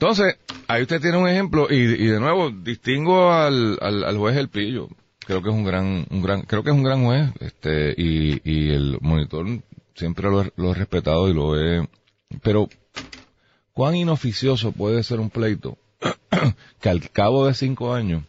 Entonces, 0.00 0.38
ahí 0.66 0.80
usted 0.80 0.98
tiene 1.02 1.18
un 1.18 1.28
ejemplo 1.28 1.66
y, 1.70 1.84
de 1.86 2.18
nuevo 2.20 2.50
distingo 2.50 3.30
al, 3.32 3.76
al, 3.82 4.02
al 4.04 4.16
juez 4.16 4.34
El 4.38 4.48
Pillo. 4.48 4.88
Creo 5.26 5.42
que 5.42 5.50
es 5.50 5.54
un 5.54 5.62
gran, 5.62 6.06
un 6.08 6.22
gran, 6.22 6.40
creo 6.40 6.62
que 6.64 6.70
es 6.70 6.74
un 6.76 6.82
gran 6.82 7.04
juez, 7.04 7.30
este, 7.40 7.94
y, 7.98 8.40
y 8.50 8.70
el 8.70 8.96
monitor 9.02 9.46
siempre 9.94 10.30
lo, 10.30 10.42
he- 10.42 10.52
lo 10.56 10.70
he 10.70 10.74
respetado 10.74 11.28
y 11.28 11.34
lo 11.34 11.60
he, 11.60 11.86
pero 12.42 12.70
cuán 13.74 13.94
inoficioso 13.94 14.72
puede 14.72 15.02
ser 15.02 15.20
un 15.20 15.28
pleito 15.28 15.76
que 16.80 16.88
al 16.88 17.10
cabo 17.10 17.46
de 17.46 17.52
cinco 17.52 17.92
años 17.92 18.22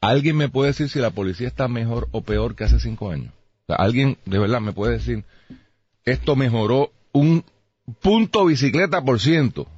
¿Alguien 0.00 0.36
me 0.36 0.48
puede 0.48 0.70
decir 0.72 0.88
si 0.88 0.98
la 0.98 1.10
policía 1.10 1.46
está 1.46 1.68
mejor 1.68 2.08
o 2.10 2.22
peor 2.22 2.56
que 2.56 2.64
hace 2.64 2.80
cinco 2.80 3.12
años? 3.12 3.32
¿Alguien 3.68 4.18
de 4.26 4.40
verdad 4.40 4.60
me 4.60 4.72
puede 4.72 4.94
decir 4.94 5.24
esto 6.04 6.34
mejoró 6.34 6.90
un 7.12 7.44
punto 8.00 8.44
bicicleta 8.46 9.00
por 9.04 9.20
ciento? 9.20 9.68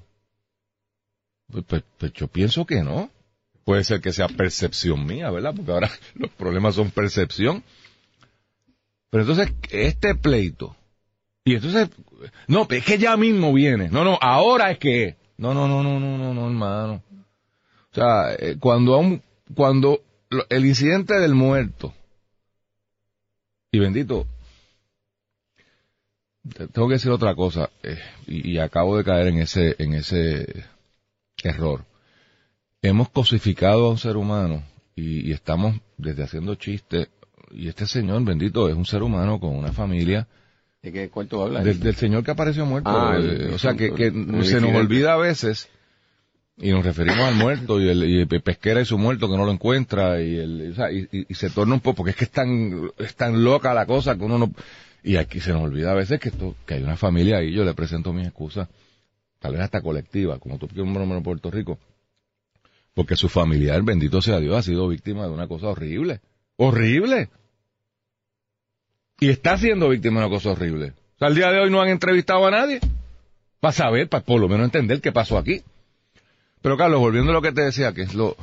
Pues, 1.50 1.64
pues- 1.66 1.84
pues 1.98 2.12
yo 2.12 2.28
pienso 2.28 2.64
que 2.66 2.82
no. 2.82 3.10
Puede 3.64 3.82
ser 3.84 4.00
que 4.02 4.12
sea 4.12 4.28
percepción 4.28 5.06
mía, 5.06 5.30
¿verdad? 5.30 5.54
Porque 5.56 5.72
ahora 5.72 5.90
los 6.14 6.30
problemas 6.32 6.74
son 6.74 6.90
percepción. 6.90 7.62
Pero 9.10 9.22
entonces, 9.22 9.54
este 9.70 10.14
pleito, 10.16 10.76
y 11.44 11.54
entonces, 11.54 11.88
no, 12.48 12.66
es 12.68 12.84
que 12.84 12.98
ya 12.98 13.16
mismo 13.16 13.52
viene. 13.52 13.88
No, 13.88 14.04
no, 14.04 14.18
ahora 14.20 14.70
es 14.70 14.78
que. 14.78 15.16
No, 15.36 15.54
no, 15.54 15.66
no, 15.68 15.82
no, 15.82 15.98
no, 16.00 16.18
no, 16.18 16.34
no, 16.34 16.46
hermano. 16.46 17.02
O 17.90 17.94
sea, 17.94 18.34
eh, 18.38 18.56
cuando 18.58 18.98
un, 18.98 19.22
cuando 19.54 20.00
el 20.48 20.66
incidente 20.66 21.14
del 21.14 21.34
muerto, 21.34 21.94
y 23.72 23.78
bendito, 23.78 24.26
te- 26.56 26.66
tengo 26.68 26.88
que 26.88 26.94
decir 26.94 27.10
otra 27.10 27.34
cosa, 27.34 27.70
eh, 27.82 27.98
y, 28.26 28.52
y 28.52 28.58
acabo 28.58 28.96
de 28.96 29.04
caer 29.04 29.28
en 29.28 29.38
ese, 29.38 29.76
en 29.78 29.94
ese 29.94 30.64
error. 31.48 31.84
Hemos 32.82 33.08
cosificado 33.08 33.86
a 33.86 33.90
un 33.90 33.98
ser 33.98 34.16
humano 34.16 34.62
y, 34.94 35.28
y 35.28 35.32
estamos 35.32 35.76
desde 35.96 36.22
haciendo 36.22 36.54
chistes, 36.56 37.08
y 37.50 37.68
este 37.68 37.86
señor, 37.86 38.22
bendito, 38.24 38.68
es 38.68 38.74
un 38.74 38.84
ser 38.84 39.02
humano 39.02 39.38
con 39.40 39.54
una 39.56 39.72
familia, 39.72 40.26
¿De 40.82 40.92
qué 40.92 41.08
cuento 41.08 41.42
hablas? 41.42 41.64
del, 41.64 41.80
del 41.80 41.94
señor 41.94 42.24
que 42.24 42.30
apareció 42.32 42.66
muerto. 42.66 42.90
Ah, 42.92 43.16
eh, 43.16 43.20
el- 43.46 43.54
o 43.54 43.58
sea, 43.58 43.74
que, 43.74 43.94
que 43.94 44.10
se 44.44 44.60
nos 44.60 44.74
olvida 44.74 45.14
a 45.14 45.16
veces 45.16 45.68
y 46.58 46.70
nos 46.70 46.84
referimos 46.84 47.20
al 47.20 47.34
muerto 47.36 47.80
y 47.80 47.88
el, 47.88 48.04
y 48.04 48.20
el 48.20 48.28
pesquera 48.28 48.82
y 48.82 48.84
su 48.84 48.98
muerto 48.98 49.28
que 49.30 49.36
no 49.36 49.46
lo 49.46 49.50
encuentra 49.52 50.20
y, 50.20 50.36
el, 50.36 50.72
o 50.72 50.74
sea, 50.74 50.92
y, 50.92 51.08
y- 51.10 51.26
y 51.28 51.34
se 51.34 51.48
torna 51.50 51.74
un 51.74 51.80
poco, 51.80 51.96
porque 51.98 52.10
es 52.10 52.16
que 52.16 52.24
es 52.24 52.30
tan, 52.30 52.90
es 52.98 53.14
tan 53.16 53.42
loca 53.42 53.72
la 53.72 53.86
cosa 53.86 54.14
que 54.16 54.24
uno 54.24 54.36
no... 54.38 54.52
Y 55.02 55.16
aquí 55.16 55.40
se 55.40 55.52
nos 55.52 55.62
olvida 55.62 55.92
a 55.92 55.94
veces 55.94 56.20
que 56.20 56.28
esto, 56.28 56.54
que 56.66 56.74
hay 56.74 56.82
una 56.82 56.96
familia 56.96 57.38
ahí, 57.38 57.52
yo 57.52 57.64
le 57.64 57.72
presento 57.74 58.12
mis 58.12 58.26
excusas, 58.26 58.68
tal 59.44 59.52
vez 59.52 59.60
hasta 59.60 59.82
colectiva, 59.82 60.38
como 60.38 60.56
tú 60.56 60.66
quieres 60.66 60.90
en 60.90 61.22
Puerto 61.22 61.50
Rico, 61.50 61.78
porque 62.94 63.14
su 63.14 63.28
familiar, 63.28 63.82
bendito 63.82 64.22
sea 64.22 64.40
Dios, 64.40 64.56
ha 64.56 64.62
sido 64.62 64.88
víctima 64.88 65.24
de 65.24 65.32
una 65.32 65.46
cosa 65.46 65.66
horrible. 65.66 66.22
¡Horrible! 66.56 67.28
Y 69.20 69.28
está 69.28 69.58
siendo 69.58 69.90
víctima 69.90 70.20
de 70.20 70.26
una 70.28 70.34
cosa 70.34 70.52
horrible. 70.52 70.94
O 71.16 71.18
sea, 71.18 71.28
al 71.28 71.34
día 71.34 71.50
de 71.50 71.60
hoy 71.60 71.70
no 71.70 71.82
han 71.82 71.90
entrevistado 71.90 72.46
a 72.46 72.50
nadie 72.50 72.80
para 73.60 73.72
saber, 73.72 74.08
para 74.08 74.24
por 74.24 74.40
lo 74.40 74.48
menos 74.48 74.64
entender 74.64 75.02
qué 75.02 75.12
pasó 75.12 75.36
aquí. 75.36 75.62
Pero 76.62 76.78
Carlos, 76.78 77.00
volviendo 77.00 77.30
a 77.30 77.34
lo 77.34 77.42
que 77.42 77.52
te 77.52 77.64
decía, 77.64 77.92
que 77.92 78.00
es 78.00 78.14
lo... 78.14 78.38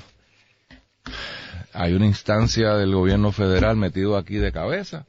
Hay 1.74 1.94
una 1.94 2.06
instancia 2.06 2.76
del 2.76 2.94
gobierno 2.94 3.32
federal 3.32 3.76
metido 3.76 4.18
aquí 4.18 4.36
de 4.36 4.52
cabeza, 4.52 5.08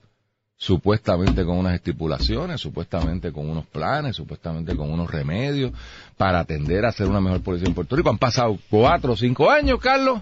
supuestamente 0.63 1.45
con 1.45 1.59
unas 1.59 1.75
estipulaciones, 1.75 2.61
supuestamente 2.61 3.33
con 3.33 3.51
unos 3.51 3.67
planes, 3.67 4.15
supuestamente 4.15 4.77
con 4.77 4.93
unos 4.93 5.11
remedios 5.11 5.73
para 6.17 6.39
atender 6.39 6.85
a 6.85 6.91
hacer 6.91 7.09
una 7.09 7.21
mejor 7.21 7.43
policía 7.43 7.67
en 7.67 7.75
Puerto 7.75 7.97
Rico. 7.97 8.11
Han 8.11 8.19
pasado 8.19 8.57
cuatro 8.71 9.15
o 9.15 9.17
cinco 9.17 9.51
años, 9.51 9.81
Carlos, 9.81 10.21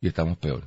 y 0.00 0.08
estamos 0.08 0.38
peor. 0.38 0.62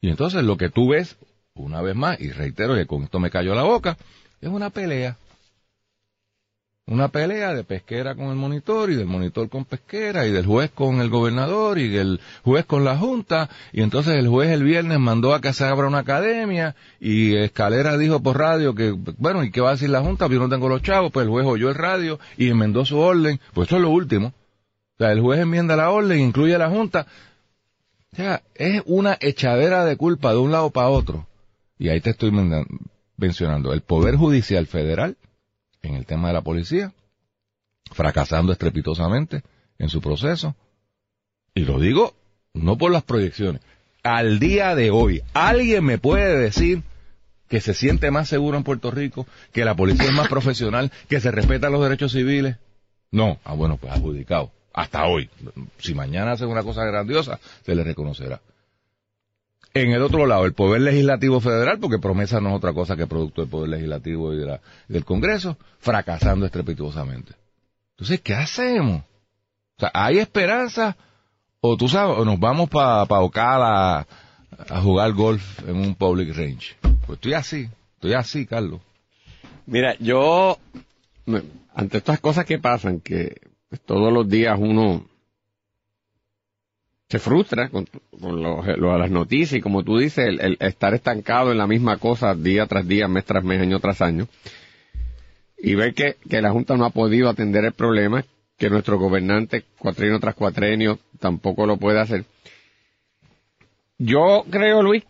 Y 0.00 0.10
entonces 0.10 0.44
lo 0.44 0.56
que 0.56 0.70
tú 0.70 0.90
ves, 0.90 1.16
una 1.54 1.82
vez 1.82 1.96
más, 1.96 2.20
y 2.20 2.30
reitero 2.30 2.76
que 2.76 2.86
con 2.86 3.02
esto 3.02 3.18
me 3.18 3.30
cayó 3.30 3.52
la 3.52 3.64
boca, 3.64 3.96
es 4.40 4.48
una 4.48 4.70
pelea. 4.70 5.16
Una 6.90 7.06
pelea 7.06 7.54
de 7.54 7.62
pesquera 7.62 8.16
con 8.16 8.30
el 8.30 8.34
monitor 8.34 8.90
y 8.90 8.96
del 8.96 9.06
monitor 9.06 9.48
con 9.48 9.64
pesquera 9.64 10.26
y 10.26 10.32
del 10.32 10.44
juez 10.44 10.72
con 10.72 11.00
el 11.00 11.08
gobernador 11.08 11.78
y 11.78 11.86
del 11.86 12.18
juez 12.42 12.66
con 12.66 12.84
la 12.84 12.98
junta 12.98 13.48
y 13.72 13.82
entonces 13.82 14.16
el 14.16 14.26
juez 14.26 14.50
el 14.50 14.64
viernes 14.64 14.98
mandó 14.98 15.32
a 15.32 15.40
que 15.40 15.52
se 15.52 15.64
abra 15.64 15.86
una 15.86 16.00
academia 16.00 16.74
y 16.98 17.36
Escalera 17.36 17.96
dijo 17.96 18.20
por 18.20 18.38
radio 18.38 18.74
que, 18.74 18.92
bueno, 19.18 19.44
¿y 19.44 19.52
qué 19.52 19.60
va 19.60 19.68
a 19.68 19.72
decir 19.74 19.88
la 19.88 20.00
junta? 20.00 20.26
Pues 20.26 20.34
yo 20.34 20.42
no 20.42 20.48
tengo 20.48 20.68
los 20.68 20.82
chavos, 20.82 21.12
pues 21.12 21.26
el 21.26 21.30
juez 21.30 21.46
oyó 21.46 21.68
el 21.68 21.76
radio 21.76 22.18
y 22.36 22.48
enmendó 22.48 22.84
su 22.84 22.98
orden, 22.98 23.38
pues 23.54 23.68
eso 23.68 23.76
es 23.76 23.82
lo 23.82 23.90
último. 23.90 24.26
O 24.26 24.98
sea, 24.98 25.12
el 25.12 25.20
juez 25.20 25.38
enmienda 25.38 25.76
la 25.76 25.90
orden, 25.90 26.18
incluye 26.18 26.56
a 26.56 26.58
la 26.58 26.70
junta. 26.70 27.06
O 28.12 28.16
sea, 28.16 28.42
es 28.56 28.82
una 28.86 29.16
echadera 29.20 29.84
de 29.84 29.96
culpa 29.96 30.32
de 30.32 30.38
un 30.38 30.50
lado 30.50 30.70
para 30.70 30.88
otro. 30.88 31.28
Y 31.78 31.88
ahí 31.88 32.00
te 32.00 32.10
estoy 32.10 32.32
mencionando 33.16 33.72
el 33.72 33.82
Poder 33.82 34.16
Judicial 34.16 34.66
Federal 34.66 35.16
en 35.82 35.94
el 35.94 36.06
tema 36.06 36.28
de 36.28 36.34
la 36.34 36.42
policía, 36.42 36.92
fracasando 37.92 38.52
estrepitosamente 38.52 39.42
en 39.78 39.88
su 39.88 40.00
proceso. 40.00 40.54
Y 41.54 41.64
lo 41.64 41.80
digo 41.80 42.14
no 42.54 42.76
por 42.78 42.90
las 42.90 43.02
proyecciones. 43.02 43.62
Al 44.02 44.38
día 44.38 44.74
de 44.74 44.90
hoy, 44.90 45.22
¿alguien 45.34 45.84
me 45.84 45.98
puede 45.98 46.38
decir 46.38 46.82
que 47.48 47.60
se 47.60 47.74
siente 47.74 48.10
más 48.10 48.28
seguro 48.28 48.56
en 48.56 48.64
Puerto 48.64 48.90
Rico, 48.90 49.26
que 49.52 49.64
la 49.64 49.74
policía 49.74 50.06
es 50.06 50.12
más 50.12 50.28
profesional, 50.30 50.90
que 51.08 51.20
se 51.20 51.30
respetan 51.30 51.72
los 51.72 51.82
derechos 51.82 52.12
civiles? 52.12 52.56
No. 53.10 53.38
Ah, 53.44 53.54
bueno, 53.54 53.76
pues 53.76 53.92
adjudicado. 53.92 54.52
Hasta 54.72 55.04
hoy. 55.06 55.28
Si 55.78 55.94
mañana 55.94 56.32
hacen 56.32 56.48
una 56.48 56.62
cosa 56.62 56.84
grandiosa, 56.84 57.40
se 57.64 57.74
le 57.74 57.82
reconocerá. 57.82 58.40
En 59.72 59.92
el 59.92 60.02
otro 60.02 60.26
lado, 60.26 60.46
el 60.46 60.52
Poder 60.52 60.80
Legislativo 60.82 61.40
Federal, 61.40 61.78
porque 61.78 61.98
promesa 61.98 62.40
no 62.40 62.50
es 62.50 62.56
otra 62.56 62.72
cosa 62.72 62.96
que 62.96 63.06
producto 63.06 63.40
del 63.42 63.50
Poder 63.50 63.70
Legislativo 63.70 64.32
y 64.32 64.44
la- 64.44 64.60
del 64.88 65.04
Congreso, 65.04 65.56
fracasando 65.78 66.44
estrepitosamente. 66.46 67.34
Entonces, 67.92 68.20
¿qué 68.20 68.34
hacemos? 68.34 69.02
O 69.76 69.80
sea, 69.80 69.90
¿hay 69.94 70.18
esperanza? 70.18 70.96
O 71.60 71.76
tú 71.76 71.88
sabes, 71.88 72.16
o 72.18 72.24
nos 72.24 72.40
vamos 72.40 72.68
para 72.68 73.06
pa 73.06 73.20
Ocala 73.20 74.06
a, 74.68 74.80
jugar 74.80 75.12
golf 75.12 75.42
en 75.68 75.76
un 75.76 75.94
public 75.94 76.34
range. 76.34 76.76
Pues 77.06 77.18
estoy 77.18 77.34
así, 77.34 77.68
estoy 77.94 78.14
así, 78.14 78.46
Carlos. 78.46 78.80
Mira, 79.66 79.94
yo, 80.00 80.58
ante 81.74 81.98
estas 81.98 82.18
cosas 82.20 82.44
que 82.44 82.58
pasan, 82.58 83.00
que 83.00 83.40
pues, 83.68 83.80
todos 83.82 84.12
los 84.12 84.28
días 84.28 84.58
uno 84.58 85.04
se 87.10 87.18
frustra 87.18 87.68
con, 87.70 87.86
con 88.20 88.40
lo- 88.40 88.62
lo 88.62 88.92
de 88.92 88.98
las 88.98 89.10
noticias 89.10 89.58
y 89.58 89.60
como 89.60 89.82
tú 89.82 89.98
dices, 89.98 90.24
el, 90.28 90.40
el 90.40 90.56
estar 90.60 90.94
estancado 90.94 91.50
en 91.50 91.58
la 91.58 91.66
misma 91.66 91.96
cosa 91.96 92.34
día 92.36 92.66
tras 92.66 92.86
día, 92.86 93.08
mes 93.08 93.24
tras 93.24 93.42
mes, 93.42 93.60
año 93.60 93.80
tras 93.80 94.00
año, 94.00 94.28
y 95.58 95.74
ver 95.74 95.92
que, 95.92 96.16
que 96.28 96.40
la 96.40 96.52
Junta 96.52 96.76
no 96.76 96.84
ha 96.84 96.90
podido 96.90 97.28
atender 97.28 97.64
el 97.64 97.72
problema, 97.72 98.24
que 98.56 98.70
nuestro 98.70 98.98
gobernante, 98.98 99.64
cuatrenio 99.78 100.20
tras 100.20 100.34
cuatrenio, 100.36 100.98
tampoco 101.18 101.66
lo 101.66 101.78
puede 101.78 101.98
hacer. 101.98 102.24
Yo 103.98 104.44
creo, 104.48 104.82
Luis, 104.82 105.02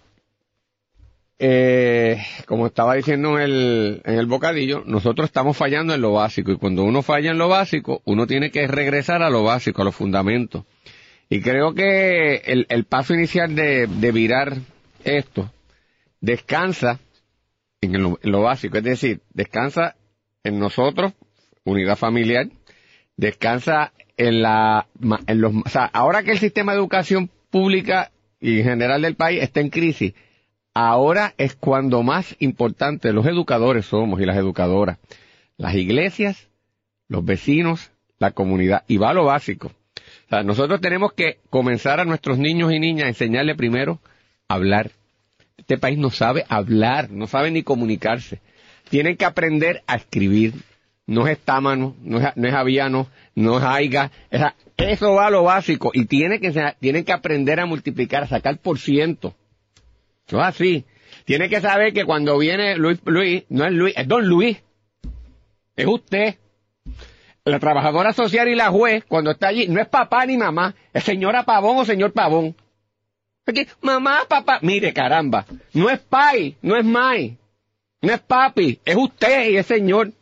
eh, 1.39 2.19
como 2.47 2.67
estaba 2.67 2.95
diciendo 2.95 3.39
en 3.39 3.43
el, 3.43 4.03
en 4.05 4.19
el 4.19 4.27
bocadillo, 4.27 4.83
nosotros 4.87 5.27
estamos 5.27 5.57
fallando 5.57 5.95
en 5.95 6.01
lo 6.01 6.13
básico 6.13 6.51
y 6.53 6.57
cuando 6.57 6.83
uno 6.83 7.03
falla 7.03 7.31
en 7.31 7.39
lo 7.39 7.49
básico, 7.49 8.01
uno 8.05 8.27
tiene 8.27 8.51
que 8.51 8.67
regresar 8.67 9.23
a 9.23 9.31
lo 9.31 9.43
básico, 9.45 9.83
a 9.83 9.85
los 9.85 9.95
fundamentos. 9.95 10.65
Y 11.33 11.43
creo 11.43 11.75
que 11.75 12.43
el, 12.45 12.67
el 12.69 12.85
paso 12.85 13.15
inicial 13.15 13.55
de, 13.55 13.87
virar 14.13 14.57
esto 15.05 15.49
descansa 16.21 16.99
en 17.81 18.03
lo, 18.03 18.43
básico, 18.43 18.79
es 18.79 18.85
decir, 18.85 19.21
descansa 19.33 19.95
en 20.43 20.59
nosotros, 20.59 21.13
unidad 21.65 21.97
familiar, 21.97 22.49
descansa 23.17 23.93
en 24.17 24.43
la, 24.43 24.89
en 25.29 25.41
los, 25.41 25.55
o 25.55 25.69
sea, 25.69 25.85
ahora 25.85 26.25
que 26.25 26.33
el 26.33 26.41
sistema 26.41 26.73
de 26.73 26.79
educación 26.79 27.31
pública 27.51 28.11
y 28.41 28.59
en 28.59 28.65
general 28.65 29.03
del 29.03 29.15
país 29.15 29.41
está 29.41 29.61
en 29.61 29.71
crisis, 29.71 30.15
ahora 30.75 31.33
es 31.39 31.55
cuando 31.55 32.03
más 32.03 32.35
importante 32.41 33.13
los 33.13 33.25
educadores 33.27 33.87
somos 33.87 34.21
y 34.21 34.27
las 34.27 34.37
educadoras, 34.37 34.99
las 35.57 35.77
iglesias, 35.77 36.49
los 37.07 37.25
vecinos, 37.25 37.93
la 38.19 38.33
comunidad, 38.33 38.83
y 38.89 38.97
va 38.97 39.11
a 39.11 39.15
lo 39.15 39.27
básico. 39.27 39.71
Nosotros 40.45 40.81
tenemos 40.81 41.13
que 41.13 41.39
comenzar 41.51 41.99
a 41.99 42.05
nuestros 42.05 42.39
niños 42.39 42.73
y 42.73 42.79
niñas 42.79 43.07
a 43.07 43.09
enseñarle 43.09 43.57
primero 43.57 43.99
a 44.49 44.55
hablar. 44.55 44.93
Este 45.57 45.77
país 45.77 45.99
no 45.99 46.11
sabe 46.11 46.45
hablar, 46.49 47.11
no 47.11 47.27
sabe 47.27 47.51
ni 47.51 47.65
comunicarse. 47.65 48.41
Tienen 48.89 49.17
que 49.17 49.25
aprender 49.25 49.83
a 49.87 49.97
escribir. 49.97 50.55
No 51.07 51.27
es 51.27 51.39
estámano, 51.39 51.97
no 52.03 52.19
es, 52.19 52.37
no 52.37 52.47
es 52.47 52.55
aviano, 52.55 53.09
no 53.35 53.59
es 53.59 53.65
aiga. 53.65 54.13
eso 54.77 55.15
va 55.15 55.27
a 55.27 55.31
lo 55.31 55.43
básico. 55.43 55.91
Y 55.93 56.05
tienen 56.05 56.41
que, 56.41 56.53
tienen 56.79 57.05
que 57.05 57.13
aprender 57.13 57.59
a 57.59 57.67
multiplicar, 57.67 58.23
a 58.23 58.29
sacar 58.29 58.59
por 58.59 58.79
ciento. 58.79 59.35
Eso 60.29 60.39
es 60.39 60.47
así. 60.47 60.85
Tiene 61.25 61.49
que 61.49 61.61
saber 61.61 61.93
que 61.93 62.05
cuando 62.05 62.39
viene 62.39 62.77
Luis, 62.77 63.01
Luis, 63.05 63.45
no 63.49 63.65
es 63.65 63.73
Luis, 63.73 63.95
es 63.97 64.07
Don 64.07 64.25
Luis. 64.29 64.63
Es 65.75 65.87
usted. 65.87 66.37
La 67.51 67.59
trabajadora 67.59 68.13
social 68.13 68.49
y 68.49 68.55
la 68.55 68.71
juez, 68.71 69.05
cuando 69.09 69.33
está 69.33 69.49
allí, 69.49 69.67
no 69.67 69.81
es 69.81 69.89
papá 69.89 70.25
ni 70.25 70.37
mamá, 70.37 70.75
es 70.93 71.03
señora 71.03 71.43
Pavón 71.43 71.79
o 71.79 71.85
señor 71.85 72.13
Pavón. 72.13 72.55
Aquí, 73.45 73.67
mamá, 73.81 74.21
papá, 74.29 74.61
mire 74.63 74.93
caramba, 74.93 75.45
no 75.75 75.91
es 75.91 75.99
pai, 75.99 76.57
no 76.63 76.77
es 76.77 76.85
mai, 76.85 77.37
no 78.01 78.13
es 78.13 78.21
papi, 78.21 78.79
es 78.85 78.97
usted 78.97 79.51
y 79.51 79.57
es 79.57 79.67
señor. 79.67 80.13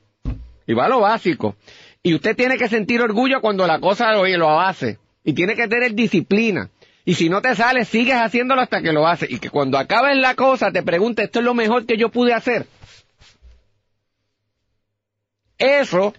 Y 0.67 0.73
va 0.73 0.87
a 0.87 0.89
lo 0.89 1.01
básico. 1.01 1.55
Y 2.03 2.15
usted 2.15 2.35
tiene 2.35 2.57
que 2.57 2.69
sentir 2.69 3.03
orgullo 3.03 3.43
cuando 3.43 3.67
la 3.67 3.79
cosa 3.79 4.13
lo, 4.13 4.27
lo 4.27 4.61
hace. 4.61 4.99
Y 5.23 5.35
tiene 5.35 5.55
que 5.55 5.69
tener 5.69 5.93
disciplina. 5.95 6.71
Y 7.05 7.15
si 7.15 7.29
no 7.29 7.43
te 7.43 7.55
sale, 7.55 7.85
sigues 7.85 8.17
haciéndolo 8.17 8.63
hasta 8.63 8.81
que 8.81 8.93
lo 8.93 9.07
hace. 9.07 9.27
Y 9.29 9.39
que 9.39 9.51
cuando 9.51 9.77
acabes 9.77 10.17
la 10.17 10.35
cosa 10.35 10.71
te 10.71 10.83
pregunte, 10.83 11.25
¿esto 11.25 11.41
es 11.41 11.45
lo 11.45 11.55
mejor 11.55 11.85
que 11.85 11.99
yo 11.99 12.09
pude 12.09 12.33
hacer? 12.33 12.67
Eso, 15.59 16.15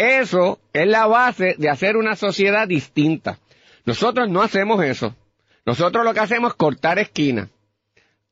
eso 0.00 0.58
es 0.72 0.86
la 0.86 1.06
base 1.06 1.54
de 1.58 1.68
hacer 1.68 1.96
una 1.96 2.16
sociedad 2.16 2.66
distinta. 2.66 3.38
Nosotros 3.84 4.28
no 4.30 4.40
hacemos 4.42 4.82
eso. 4.82 5.14
Nosotros 5.66 6.04
lo 6.04 6.14
que 6.14 6.20
hacemos 6.20 6.52
es 6.52 6.56
cortar 6.56 6.98
esquinas, 6.98 7.48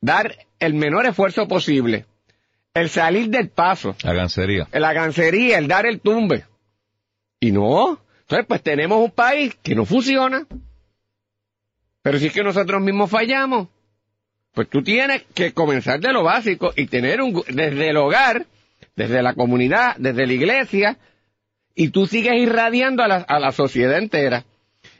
dar 0.01 0.35
el 0.59 0.75
menor 0.75 1.05
esfuerzo 1.07 1.47
posible, 1.47 2.07
el 2.73 2.89
salir 2.89 3.29
del 3.29 3.51
paso, 3.51 3.95
La 4.03 4.15
gancería. 4.15 4.67
la 4.73 4.93
gancería, 4.93 5.59
el 5.59 5.69
dar 5.69 5.87
el 5.87 6.01
tumbe. 6.01 6.45
Y 7.39 7.53
no, 7.53 8.01
entonces 8.21 8.47
pues 8.49 8.63
tenemos 8.63 8.99
un 9.05 9.11
país 9.11 9.55
que 9.63 9.75
no 9.75 9.85
funciona. 9.85 10.47
Pero 12.03 12.19
si 12.19 12.27
es 12.29 12.33
que 12.33 12.43
nosotros 12.43 12.81
mismos 12.81 13.11
fallamos, 13.11 13.69
pues 14.55 14.69
tú 14.69 14.83
tienes 14.83 15.25
que 15.35 15.53
comenzar 15.53 16.01
de 16.01 16.13
lo 16.13 16.25
básico 16.25 16.73
y 16.75 16.87
tener 16.87 17.21
un, 17.21 17.43
desde 17.49 17.91
el 17.91 17.97
hogar, 17.99 18.47
desde 18.97 19.23
la 19.23 19.35
comunidad, 19.35 19.97
desde 19.99 20.27
la 20.27 20.33
iglesia, 20.33 20.99
y 21.79 21.91
tú 21.91 22.09
sigues 22.09 22.35
irradiando 22.35 23.05
a 23.05 23.39
la, 23.39 23.53
sociedad 23.53 23.99
entera. 23.99 24.45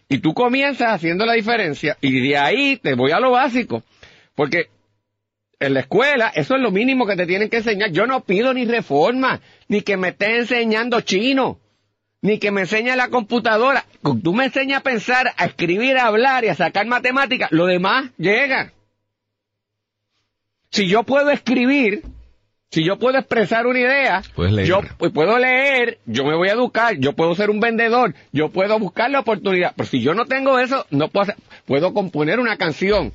Y 0.09 0.19
tú 0.19 0.33
comienzas 0.33 0.93
haciendo 0.93 1.27
la 1.27 1.33
diferencia, 1.33 1.99
y 2.01 2.21
de 2.21 2.39
ahí 2.39 2.77
te 2.77 2.95
voy 2.95 3.11
a 3.11 3.19
lo 3.19 3.33
básico. 3.33 3.83
Porque 4.37 4.69
en 5.59 5.75
la 5.75 5.81
escuela, 5.81 6.29
eso 6.29 6.55
es 6.55 6.63
lo 6.63 6.71
mínimo 6.71 7.05
que 7.05 7.17
te 7.17 7.27
tienen 7.27 7.49
que 7.49 7.57
enseñar. 7.57 7.91
Yo 7.91 8.07
no 8.07 8.21
pido 8.21 8.55
ni 8.55 8.65
reforma, 8.65 9.41
ni 9.67 9.81
que 9.83 9.97
me 9.97 10.11
esté 10.11 10.39
enseñando 10.39 11.01
chino, 11.01 11.59
ni 12.23 12.39
que 12.39 12.53
me 12.53 12.61
enseñe 12.61 12.95
la 12.95 13.09
computadora. 13.09 13.85
Tú 14.23 14.33
me 14.33 14.45
enseñas 14.45 14.79
a 14.79 14.85
pensar, 14.85 15.35
a 15.37 15.47
escribir, 15.47 15.99
a 15.99 16.07
hablar 16.07 16.45
y 16.45 16.49
a 16.49 16.55
sacar 16.55 16.87
matemáticas, 16.87 17.51
lo 17.51 17.67
demás 17.67 18.13
llega. 18.19 18.73
Si 20.71 20.87
yo 20.87 21.03
puedo 21.03 21.31
escribir, 21.31 22.05
si 22.71 22.85
yo 22.85 22.99
puedo 22.99 23.19
expresar 23.19 23.67
una 23.67 23.81
idea, 23.81 24.23
leer. 24.53 24.69
yo 24.69 24.81
pues, 24.99 25.11
puedo 25.13 25.39
leer, 25.39 25.99
yo 26.05 26.25
me 26.25 26.35
voy 26.37 26.49
a 26.49 26.53
educar, 26.53 26.97
yo 26.99 27.15
puedo 27.15 27.35
ser 27.35 27.49
un 27.51 27.61
vendedor, 27.61 28.15
yo 28.33 28.51
puedo 28.51 28.79
buscar 28.79 29.11
la 29.11 29.21
oportunidad. 29.21 29.73
Pero 29.75 29.89
si 29.89 30.01
yo 30.03 30.15
no 30.15 30.27
tengo 30.27 30.59
eso, 30.59 30.85
no 30.91 31.09
puedo 31.09 31.23
hacer, 31.23 31.37
puedo 31.67 31.95
componer 31.95 32.39
una 32.41 32.57
canción. 32.59 33.13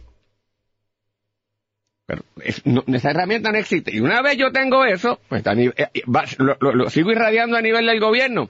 Pero 2.05 2.23
es- 2.43 2.65
no- 2.65 2.83
esa 2.87 3.11
herramienta 3.11 3.51
no 3.51 3.59
existe. 3.59 3.95
Y 3.95 3.99
una 3.99 4.21
vez 4.21 4.37
yo 4.37 4.51
tengo 4.51 4.83
eso, 4.85 5.19
pues 5.29 5.45
a 5.45 5.53
nivel- 5.53 5.75
eh, 5.77 6.01
va- 6.13 6.25
lo, 6.39 6.57
lo- 6.59 6.73
lo 6.73 6.89
sigo 6.89 7.11
irradiando 7.11 7.55
a 7.55 7.61
nivel 7.61 7.85
del 7.85 7.99
gobierno. 7.99 8.49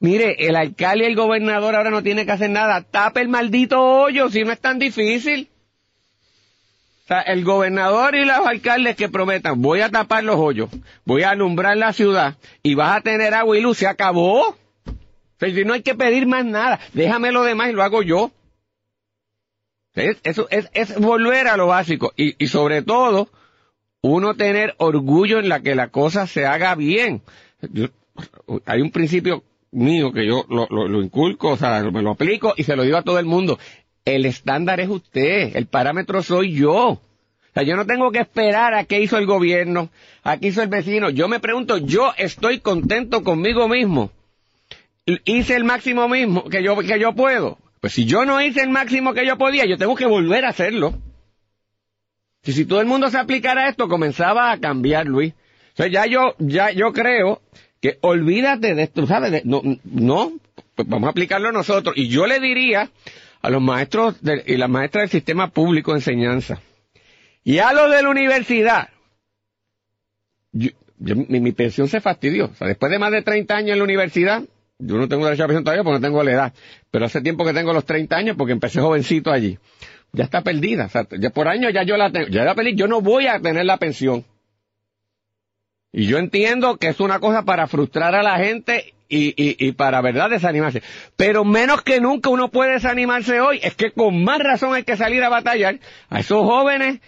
Mire, 0.00 0.36
el 0.48 0.56
alcalde 0.56 1.04
y 1.04 1.08
el 1.08 1.14
gobernador 1.16 1.76
ahora 1.76 1.90
no 1.90 2.02
tienen 2.02 2.24
que 2.24 2.32
hacer 2.32 2.48
nada. 2.48 2.80
Tape 2.82 3.20
el 3.20 3.28
maldito 3.28 3.78
hoyo 3.82 4.30
si 4.30 4.42
no 4.42 4.50
es 4.52 4.58
tan 4.58 4.78
difícil. 4.78 5.49
El 7.18 7.44
gobernador 7.44 8.14
y 8.14 8.24
los 8.24 8.46
alcaldes 8.46 8.94
que 8.96 9.08
prometan, 9.08 9.60
voy 9.60 9.80
a 9.80 9.90
tapar 9.90 10.22
los 10.22 10.36
hoyos, 10.36 10.70
voy 11.04 11.22
a 11.24 11.30
alumbrar 11.30 11.76
la 11.76 11.92
ciudad 11.92 12.36
y 12.62 12.74
vas 12.74 12.96
a 12.96 13.00
tener 13.00 13.34
agua 13.34 13.58
y 13.58 13.60
luz, 13.60 13.78
se 13.78 13.86
acabó. 13.88 14.56
Si 15.40 15.64
no 15.64 15.72
hay 15.72 15.82
que 15.82 15.94
pedir 15.94 16.26
más 16.26 16.44
nada, 16.44 16.78
déjame 16.92 17.32
lo 17.32 17.42
demás 17.42 17.70
y 17.70 17.72
lo 17.72 17.82
hago 17.82 18.02
yo. 18.02 18.30
Es, 19.94 20.18
eso 20.22 20.46
es, 20.50 20.70
es 20.72 20.98
volver 21.00 21.48
a 21.48 21.56
lo 21.56 21.66
básico 21.66 22.12
y, 22.16 22.36
y 22.42 22.46
sobre 22.48 22.82
todo 22.82 23.28
uno 24.02 24.34
tener 24.34 24.74
orgullo 24.78 25.40
en 25.40 25.48
la 25.48 25.60
que 25.60 25.74
la 25.74 25.88
cosa 25.88 26.26
se 26.26 26.46
haga 26.46 26.74
bien. 26.76 27.22
Yo- 27.72 27.88
hay 28.66 28.82
un 28.82 28.90
principio 28.92 29.42
mío 29.72 30.12
que 30.12 30.26
yo 30.26 30.44
lo, 30.48 30.66
lo- 30.70 30.88
lo 30.88 31.02
inculco, 31.02 31.48
o 31.52 31.56
sea, 31.56 31.82
me 31.82 32.02
lo 32.02 32.10
aplico 32.10 32.54
y 32.56 32.64
se 32.64 32.76
lo 32.76 32.82
digo 32.82 32.96
a 32.98 33.02
todo 33.02 33.18
el 33.18 33.26
mundo. 33.26 33.58
El 34.14 34.26
estándar 34.26 34.80
es 34.80 34.88
usted, 34.88 35.56
el 35.56 35.66
parámetro 35.66 36.22
soy 36.22 36.52
yo. 36.52 36.74
O 36.90 37.00
sea, 37.54 37.62
yo 37.62 37.76
no 37.76 37.86
tengo 37.86 38.10
que 38.12 38.20
esperar 38.20 38.74
a 38.74 38.84
qué 38.84 39.00
hizo 39.00 39.18
el 39.18 39.26
gobierno, 39.26 39.90
a 40.22 40.36
qué 40.38 40.48
hizo 40.48 40.62
el 40.62 40.68
vecino. 40.68 41.10
Yo 41.10 41.28
me 41.28 41.40
pregunto, 41.40 41.78
yo 41.78 42.12
estoy 42.16 42.60
contento 42.60 43.22
conmigo 43.24 43.68
mismo. 43.68 44.10
Hice 45.24 45.56
el 45.56 45.64
máximo 45.64 46.08
mismo 46.08 46.44
que 46.48 46.62
yo, 46.62 46.76
que 46.78 47.00
yo 47.00 47.12
puedo. 47.14 47.58
Pues 47.80 47.92
si 47.94 48.04
yo 48.04 48.24
no 48.24 48.40
hice 48.40 48.62
el 48.62 48.70
máximo 48.70 49.14
que 49.14 49.26
yo 49.26 49.36
podía, 49.38 49.64
yo 49.66 49.78
tengo 49.78 49.96
que 49.96 50.06
volver 50.06 50.44
a 50.44 50.50
hacerlo. 50.50 50.94
Si, 52.42 52.52
si 52.52 52.64
todo 52.66 52.80
el 52.80 52.86
mundo 52.86 53.10
se 53.10 53.18
aplicara 53.18 53.68
esto, 53.68 53.88
comenzaba 53.88 54.52
a 54.52 54.58
cambiar, 54.60 55.06
Luis. 55.06 55.34
Entonces 55.70 55.92
ya 55.92 56.06
yo, 56.06 56.34
ya 56.38 56.70
yo 56.70 56.92
creo 56.92 57.40
que 57.80 57.98
olvídate 58.02 58.74
de 58.74 58.82
esto, 58.82 59.06
¿sabes? 59.06 59.32
De- 59.32 59.42
no, 59.44 59.62
no, 59.84 60.32
pues 60.74 60.86
vamos 60.88 61.08
a 61.08 61.10
aplicarlo 61.10 61.50
nosotros. 61.52 61.96
Y 61.96 62.08
yo 62.08 62.26
le 62.26 62.38
diría 62.38 62.90
a 63.42 63.50
los 63.50 63.62
maestros 63.62 64.20
de- 64.22 64.42
y 64.46 64.56
las 64.56 64.68
maestras 64.70 65.02
del 65.02 65.10
sistema 65.10 65.48
público 65.50 65.92
de 65.92 65.98
enseñanza 65.98 66.60
y 67.44 67.58
a 67.58 67.72
los 67.72 67.90
de 67.90 68.02
la 68.02 68.08
universidad. 68.10 68.88
Mi, 70.52 71.40
mi 71.40 71.52
pensión 71.52 71.88
se 71.88 72.00
fastidió. 72.00 72.50
Después 72.60 72.92
de 72.92 72.98
más 72.98 73.10
de 73.12 73.22
30 73.22 73.56
años 73.56 73.70
en 73.72 73.78
la 73.78 73.84
universidad, 73.84 74.42
yo 74.78 74.96
no 74.96 75.08
tengo 75.08 75.24
derecho 75.24 75.44
a 75.44 75.46
pensión 75.46 75.64
todavía 75.64 75.82
porque 75.84 75.98
no 76.00 76.06
tengo 76.06 76.22
la 76.22 76.32
edad. 76.32 76.52
Pero 76.90 77.06
hace 77.06 77.20
tiempo 77.22 77.44
que 77.44 77.54
tengo 77.54 77.72
los 77.72 77.84
30 77.86 78.16
años 78.16 78.36
porque 78.36 78.52
empecé 78.52 78.80
jovencito 78.80 79.30
allí. 79.30 79.58
Ya 80.12 80.24
está 80.24 80.42
perdida. 80.42 80.86
O 80.86 80.88
sea, 80.90 81.06
ya 81.18 81.30
por 81.30 81.48
años 81.48 81.72
ya 81.72 81.84
yo 81.84 81.96
la 81.96 82.10
tengo. 82.10 82.28
Ya 82.28 82.44
la 82.44 82.54
perdí. 82.54 82.74
Yo 82.74 82.86
no 82.88 83.00
voy 83.00 83.26
a 83.28 83.40
tener 83.40 83.64
la 83.64 83.78
pensión. 83.78 84.24
Y 85.92 86.06
yo 86.06 86.18
entiendo 86.18 86.76
que 86.76 86.88
es 86.88 87.00
una 87.00 87.18
cosa 87.20 87.44
para 87.44 87.66
frustrar 87.66 88.14
a 88.14 88.22
la 88.22 88.36
gente 88.38 88.92
y, 89.10 89.34
y, 89.36 89.56
y 89.58 89.72
para, 89.72 90.00
¿verdad?, 90.00 90.30
desanimarse. 90.30 90.82
Pero 91.16 91.44
menos 91.44 91.82
que 91.82 92.00
nunca 92.00 92.30
uno 92.30 92.48
puede 92.48 92.72
desanimarse 92.72 93.40
hoy. 93.40 93.60
Es 93.62 93.74
que 93.74 93.90
con 93.90 94.24
más 94.24 94.38
razón 94.38 94.72
hay 94.72 94.84
que 94.84 94.96
salir 94.96 95.22
a 95.22 95.28
batallar 95.28 95.80
a 96.08 96.20
esos 96.20 96.42
jóvenes 96.42 97.00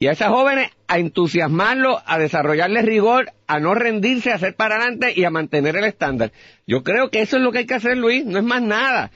y 0.00 0.08
a 0.08 0.12
esas 0.12 0.30
jóvenes 0.30 0.70
a 0.88 0.98
entusiasmarlos, 0.98 2.02
a 2.06 2.18
desarrollarles 2.18 2.84
rigor, 2.84 3.30
a 3.46 3.60
no 3.60 3.74
rendirse, 3.74 4.32
a 4.32 4.34
hacer 4.34 4.56
para 4.56 4.74
adelante 4.74 5.12
y 5.14 5.22
a 5.22 5.30
mantener 5.30 5.76
el 5.76 5.84
estándar. 5.84 6.32
Yo 6.66 6.82
creo 6.82 7.08
que 7.10 7.20
eso 7.20 7.36
es 7.36 7.42
lo 7.42 7.52
que 7.52 7.58
hay 7.58 7.66
que 7.66 7.74
hacer, 7.74 7.96
Luis, 7.96 8.24
no 8.24 8.38
es 8.38 8.44
más 8.44 8.62
nada. 8.62 9.12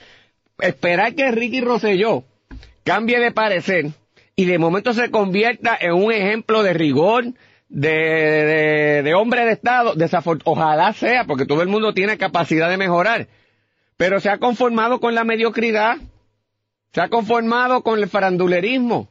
Esperar 0.60 1.14
que 1.14 1.30
Ricky 1.32 1.60
Rosselló 1.60 2.22
cambie 2.84 3.18
de 3.18 3.32
parecer 3.32 3.86
y 4.36 4.44
de 4.44 4.58
momento 4.58 4.92
se 4.92 5.10
convierta 5.10 5.76
en 5.80 5.92
un 5.94 6.12
ejemplo 6.12 6.62
de 6.62 6.74
rigor, 6.74 7.24
de, 7.68 7.88
de, 7.88 8.75
de 9.02 9.14
hombre 9.14 9.44
de 9.44 9.52
Estado, 9.52 9.94
ojalá 10.44 10.92
sea, 10.92 11.24
porque 11.24 11.46
todo 11.46 11.62
el 11.62 11.68
mundo 11.68 11.94
tiene 11.94 12.18
capacidad 12.18 12.68
de 12.68 12.76
mejorar, 12.76 13.28
pero 13.96 14.20
se 14.20 14.30
ha 14.30 14.38
conformado 14.38 15.00
con 15.00 15.14
la 15.14 15.24
mediocridad, 15.24 15.96
se 16.92 17.00
ha 17.00 17.08
conformado 17.08 17.82
con 17.82 17.98
el 17.98 18.08
farandulerismo, 18.08 19.08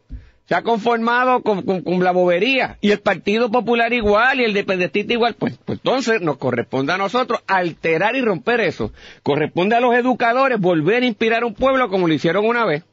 se 0.48 0.54
ha 0.54 0.62
conformado 0.62 1.42
con, 1.42 1.64
la 2.04 2.12
bobería 2.12 2.78
y 2.80 2.92
el 2.92 3.00
Partido 3.00 3.50
Popular 3.50 3.92
igual 3.94 4.40
y 4.40 4.44
el 4.44 4.50
independentista 4.50 5.14
igual, 5.14 5.34
pues, 5.34 5.58
pues 5.66 5.80
entonces 5.80 6.22
nos 6.22 6.38
corresponde 6.38 6.94
a 6.94 6.98
nosotros 6.98 7.42
alterar 7.48 8.16
y 8.16 8.22
romper 8.22 8.62
eso. 8.62 8.92
Corresponde 9.24 9.76
a 9.76 9.80
los 9.80 9.96
educadores 9.96 10.60
volver 10.60 11.02
a 11.02 11.08
inspirar 11.08 11.44
a 11.44 11.48
un 11.48 11.56
pueblo 11.56 11.90
como 11.90 12.08
lo 12.08 12.14
hicieron 12.14 12.46
una 12.46 12.64
vez. 12.66 12.84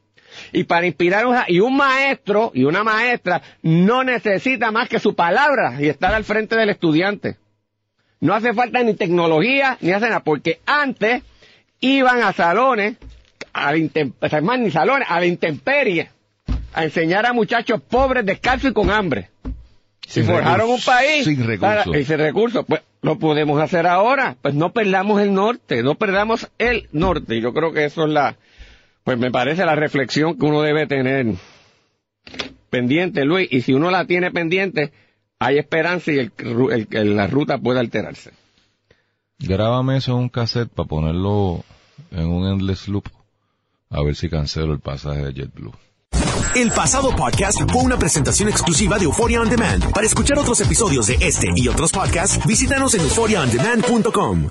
Y 0.51 0.63
para 0.65 0.85
inspirar 0.85 1.25
un, 1.25 1.35
y 1.47 1.59
un 1.59 1.75
maestro 1.75 2.51
y 2.53 2.63
una 2.63 2.83
maestra 2.83 3.41
no 3.61 4.03
necesita 4.03 4.71
más 4.71 4.89
que 4.89 4.99
su 4.99 5.15
palabra 5.15 5.75
y 5.79 5.87
estar 5.89 6.13
al 6.13 6.23
frente 6.23 6.55
del 6.55 6.69
estudiante. 6.69 7.37
No 8.19 8.33
hace 8.33 8.53
falta 8.53 8.81
ni 8.83 8.93
tecnología 8.93 9.77
ni 9.81 9.91
hace 9.91 10.05
nada, 10.07 10.23
porque 10.23 10.59
antes 10.65 11.23
iban 11.81 12.21
a 12.23 12.31
salones, 12.33 12.95
a 13.51 13.71
la 13.71 13.77
intem- 13.77 14.13
o 14.19 14.29
sea, 14.29 14.41
más 14.41 14.59
ni 14.59 14.71
salones, 14.71 15.07
a 15.11 15.19
la 15.19 15.25
intemperie, 15.25 16.09
a 16.73 16.83
enseñar 16.85 17.25
a 17.25 17.33
muchachos 17.33 17.81
pobres, 17.81 18.25
descalzos 18.25 18.71
y 18.71 18.73
con 18.73 18.89
hambre. 18.89 19.29
Sin 20.07 20.23
Si 20.25 20.29
forjaron 20.31 20.69
un 20.69 20.81
país 20.81 21.23
sin 21.25 21.45
recursos. 21.45 21.85
para- 21.85 21.97
y 21.99 22.03
sin 22.05 22.17
recursos, 22.17 22.65
pues 22.67 22.81
lo 23.01 23.19
podemos 23.19 23.61
hacer 23.61 23.87
ahora. 23.87 24.35
Pues 24.41 24.53
no 24.53 24.71
perdamos 24.71 25.21
el 25.21 25.33
norte, 25.33 25.81
no 25.83 25.95
perdamos 25.95 26.49
el 26.57 26.87
norte. 26.91 27.39
Yo 27.41 27.53
creo 27.53 27.71
que 27.73 27.85
eso 27.85 28.05
es 28.05 28.09
la, 28.11 28.35
pues 29.03 29.17
me 29.17 29.31
parece 29.31 29.65
la 29.65 29.75
reflexión 29.75 30.37
que 30.37 30.45
uno 30.45 30.61
debe 30.61 30.87
tener 30.87 31.27
pendiente, 32.69 33.25
Luis. 33.25 33.47
Y 33.51 33.61
si 33.61 33.73
uno 33.73 33.91
la 33.91 34.05
tiene 34.05 34.31
pendiente, 34.31 34.91
hay 35.39 35.57
esperanza 35.57 36.11
y 36.11 36.19
el, 36.19 36.31
el- 36.37 36.87
el- 36.91 37.15
la 37.15 37.27
ruta 37.27 37.57
puede 37.57 37.79
alterarse. 37.79 38.31
Grábame 39.39 39.97
eso 39.97 40.13
en 40.13 40.19
un 40.19 40.29
cassette 40.29 40.69
para 40.69 40.87
ponerlo 40.87 41.63
en 42.11 42.27
un 42.27 42.47
endless 42.47 42.87
loop. 42.87 43.05
A 43.89 44.01
ver 44.03 44.15
si 44.15 44.29
cancelo 44.29 44.73
el 44.73 44.79
pasaje 44.79 45.23
de 45.23 45.33
JetBlue. 45.33 45.73
El 46.55 46.71
pasado 46.71 47.15
podcast 47.15 47.59
fue 47.71 47.83
una 47.83 47.97
presentación 47.97 48.47
exclusiva 48.49 48.97
de 48.97 49.05
Euphoria 49.05 49.41
On 49.41 49.49
Demand. 49.49 49.91
Para 49.91 50.05
escuchar 50.05 50.37
otros 50.39 50.61
episodios 50.61 51.07
de 51.07 51.17
este 51.19 51.49
y 51.55 51.67
otros 51.67 51.91
podcasts, 51.91 52.39
visítanos 52.47 52.93
en 52.95 53.01
euphoriaondemand.com. 53.01 54.49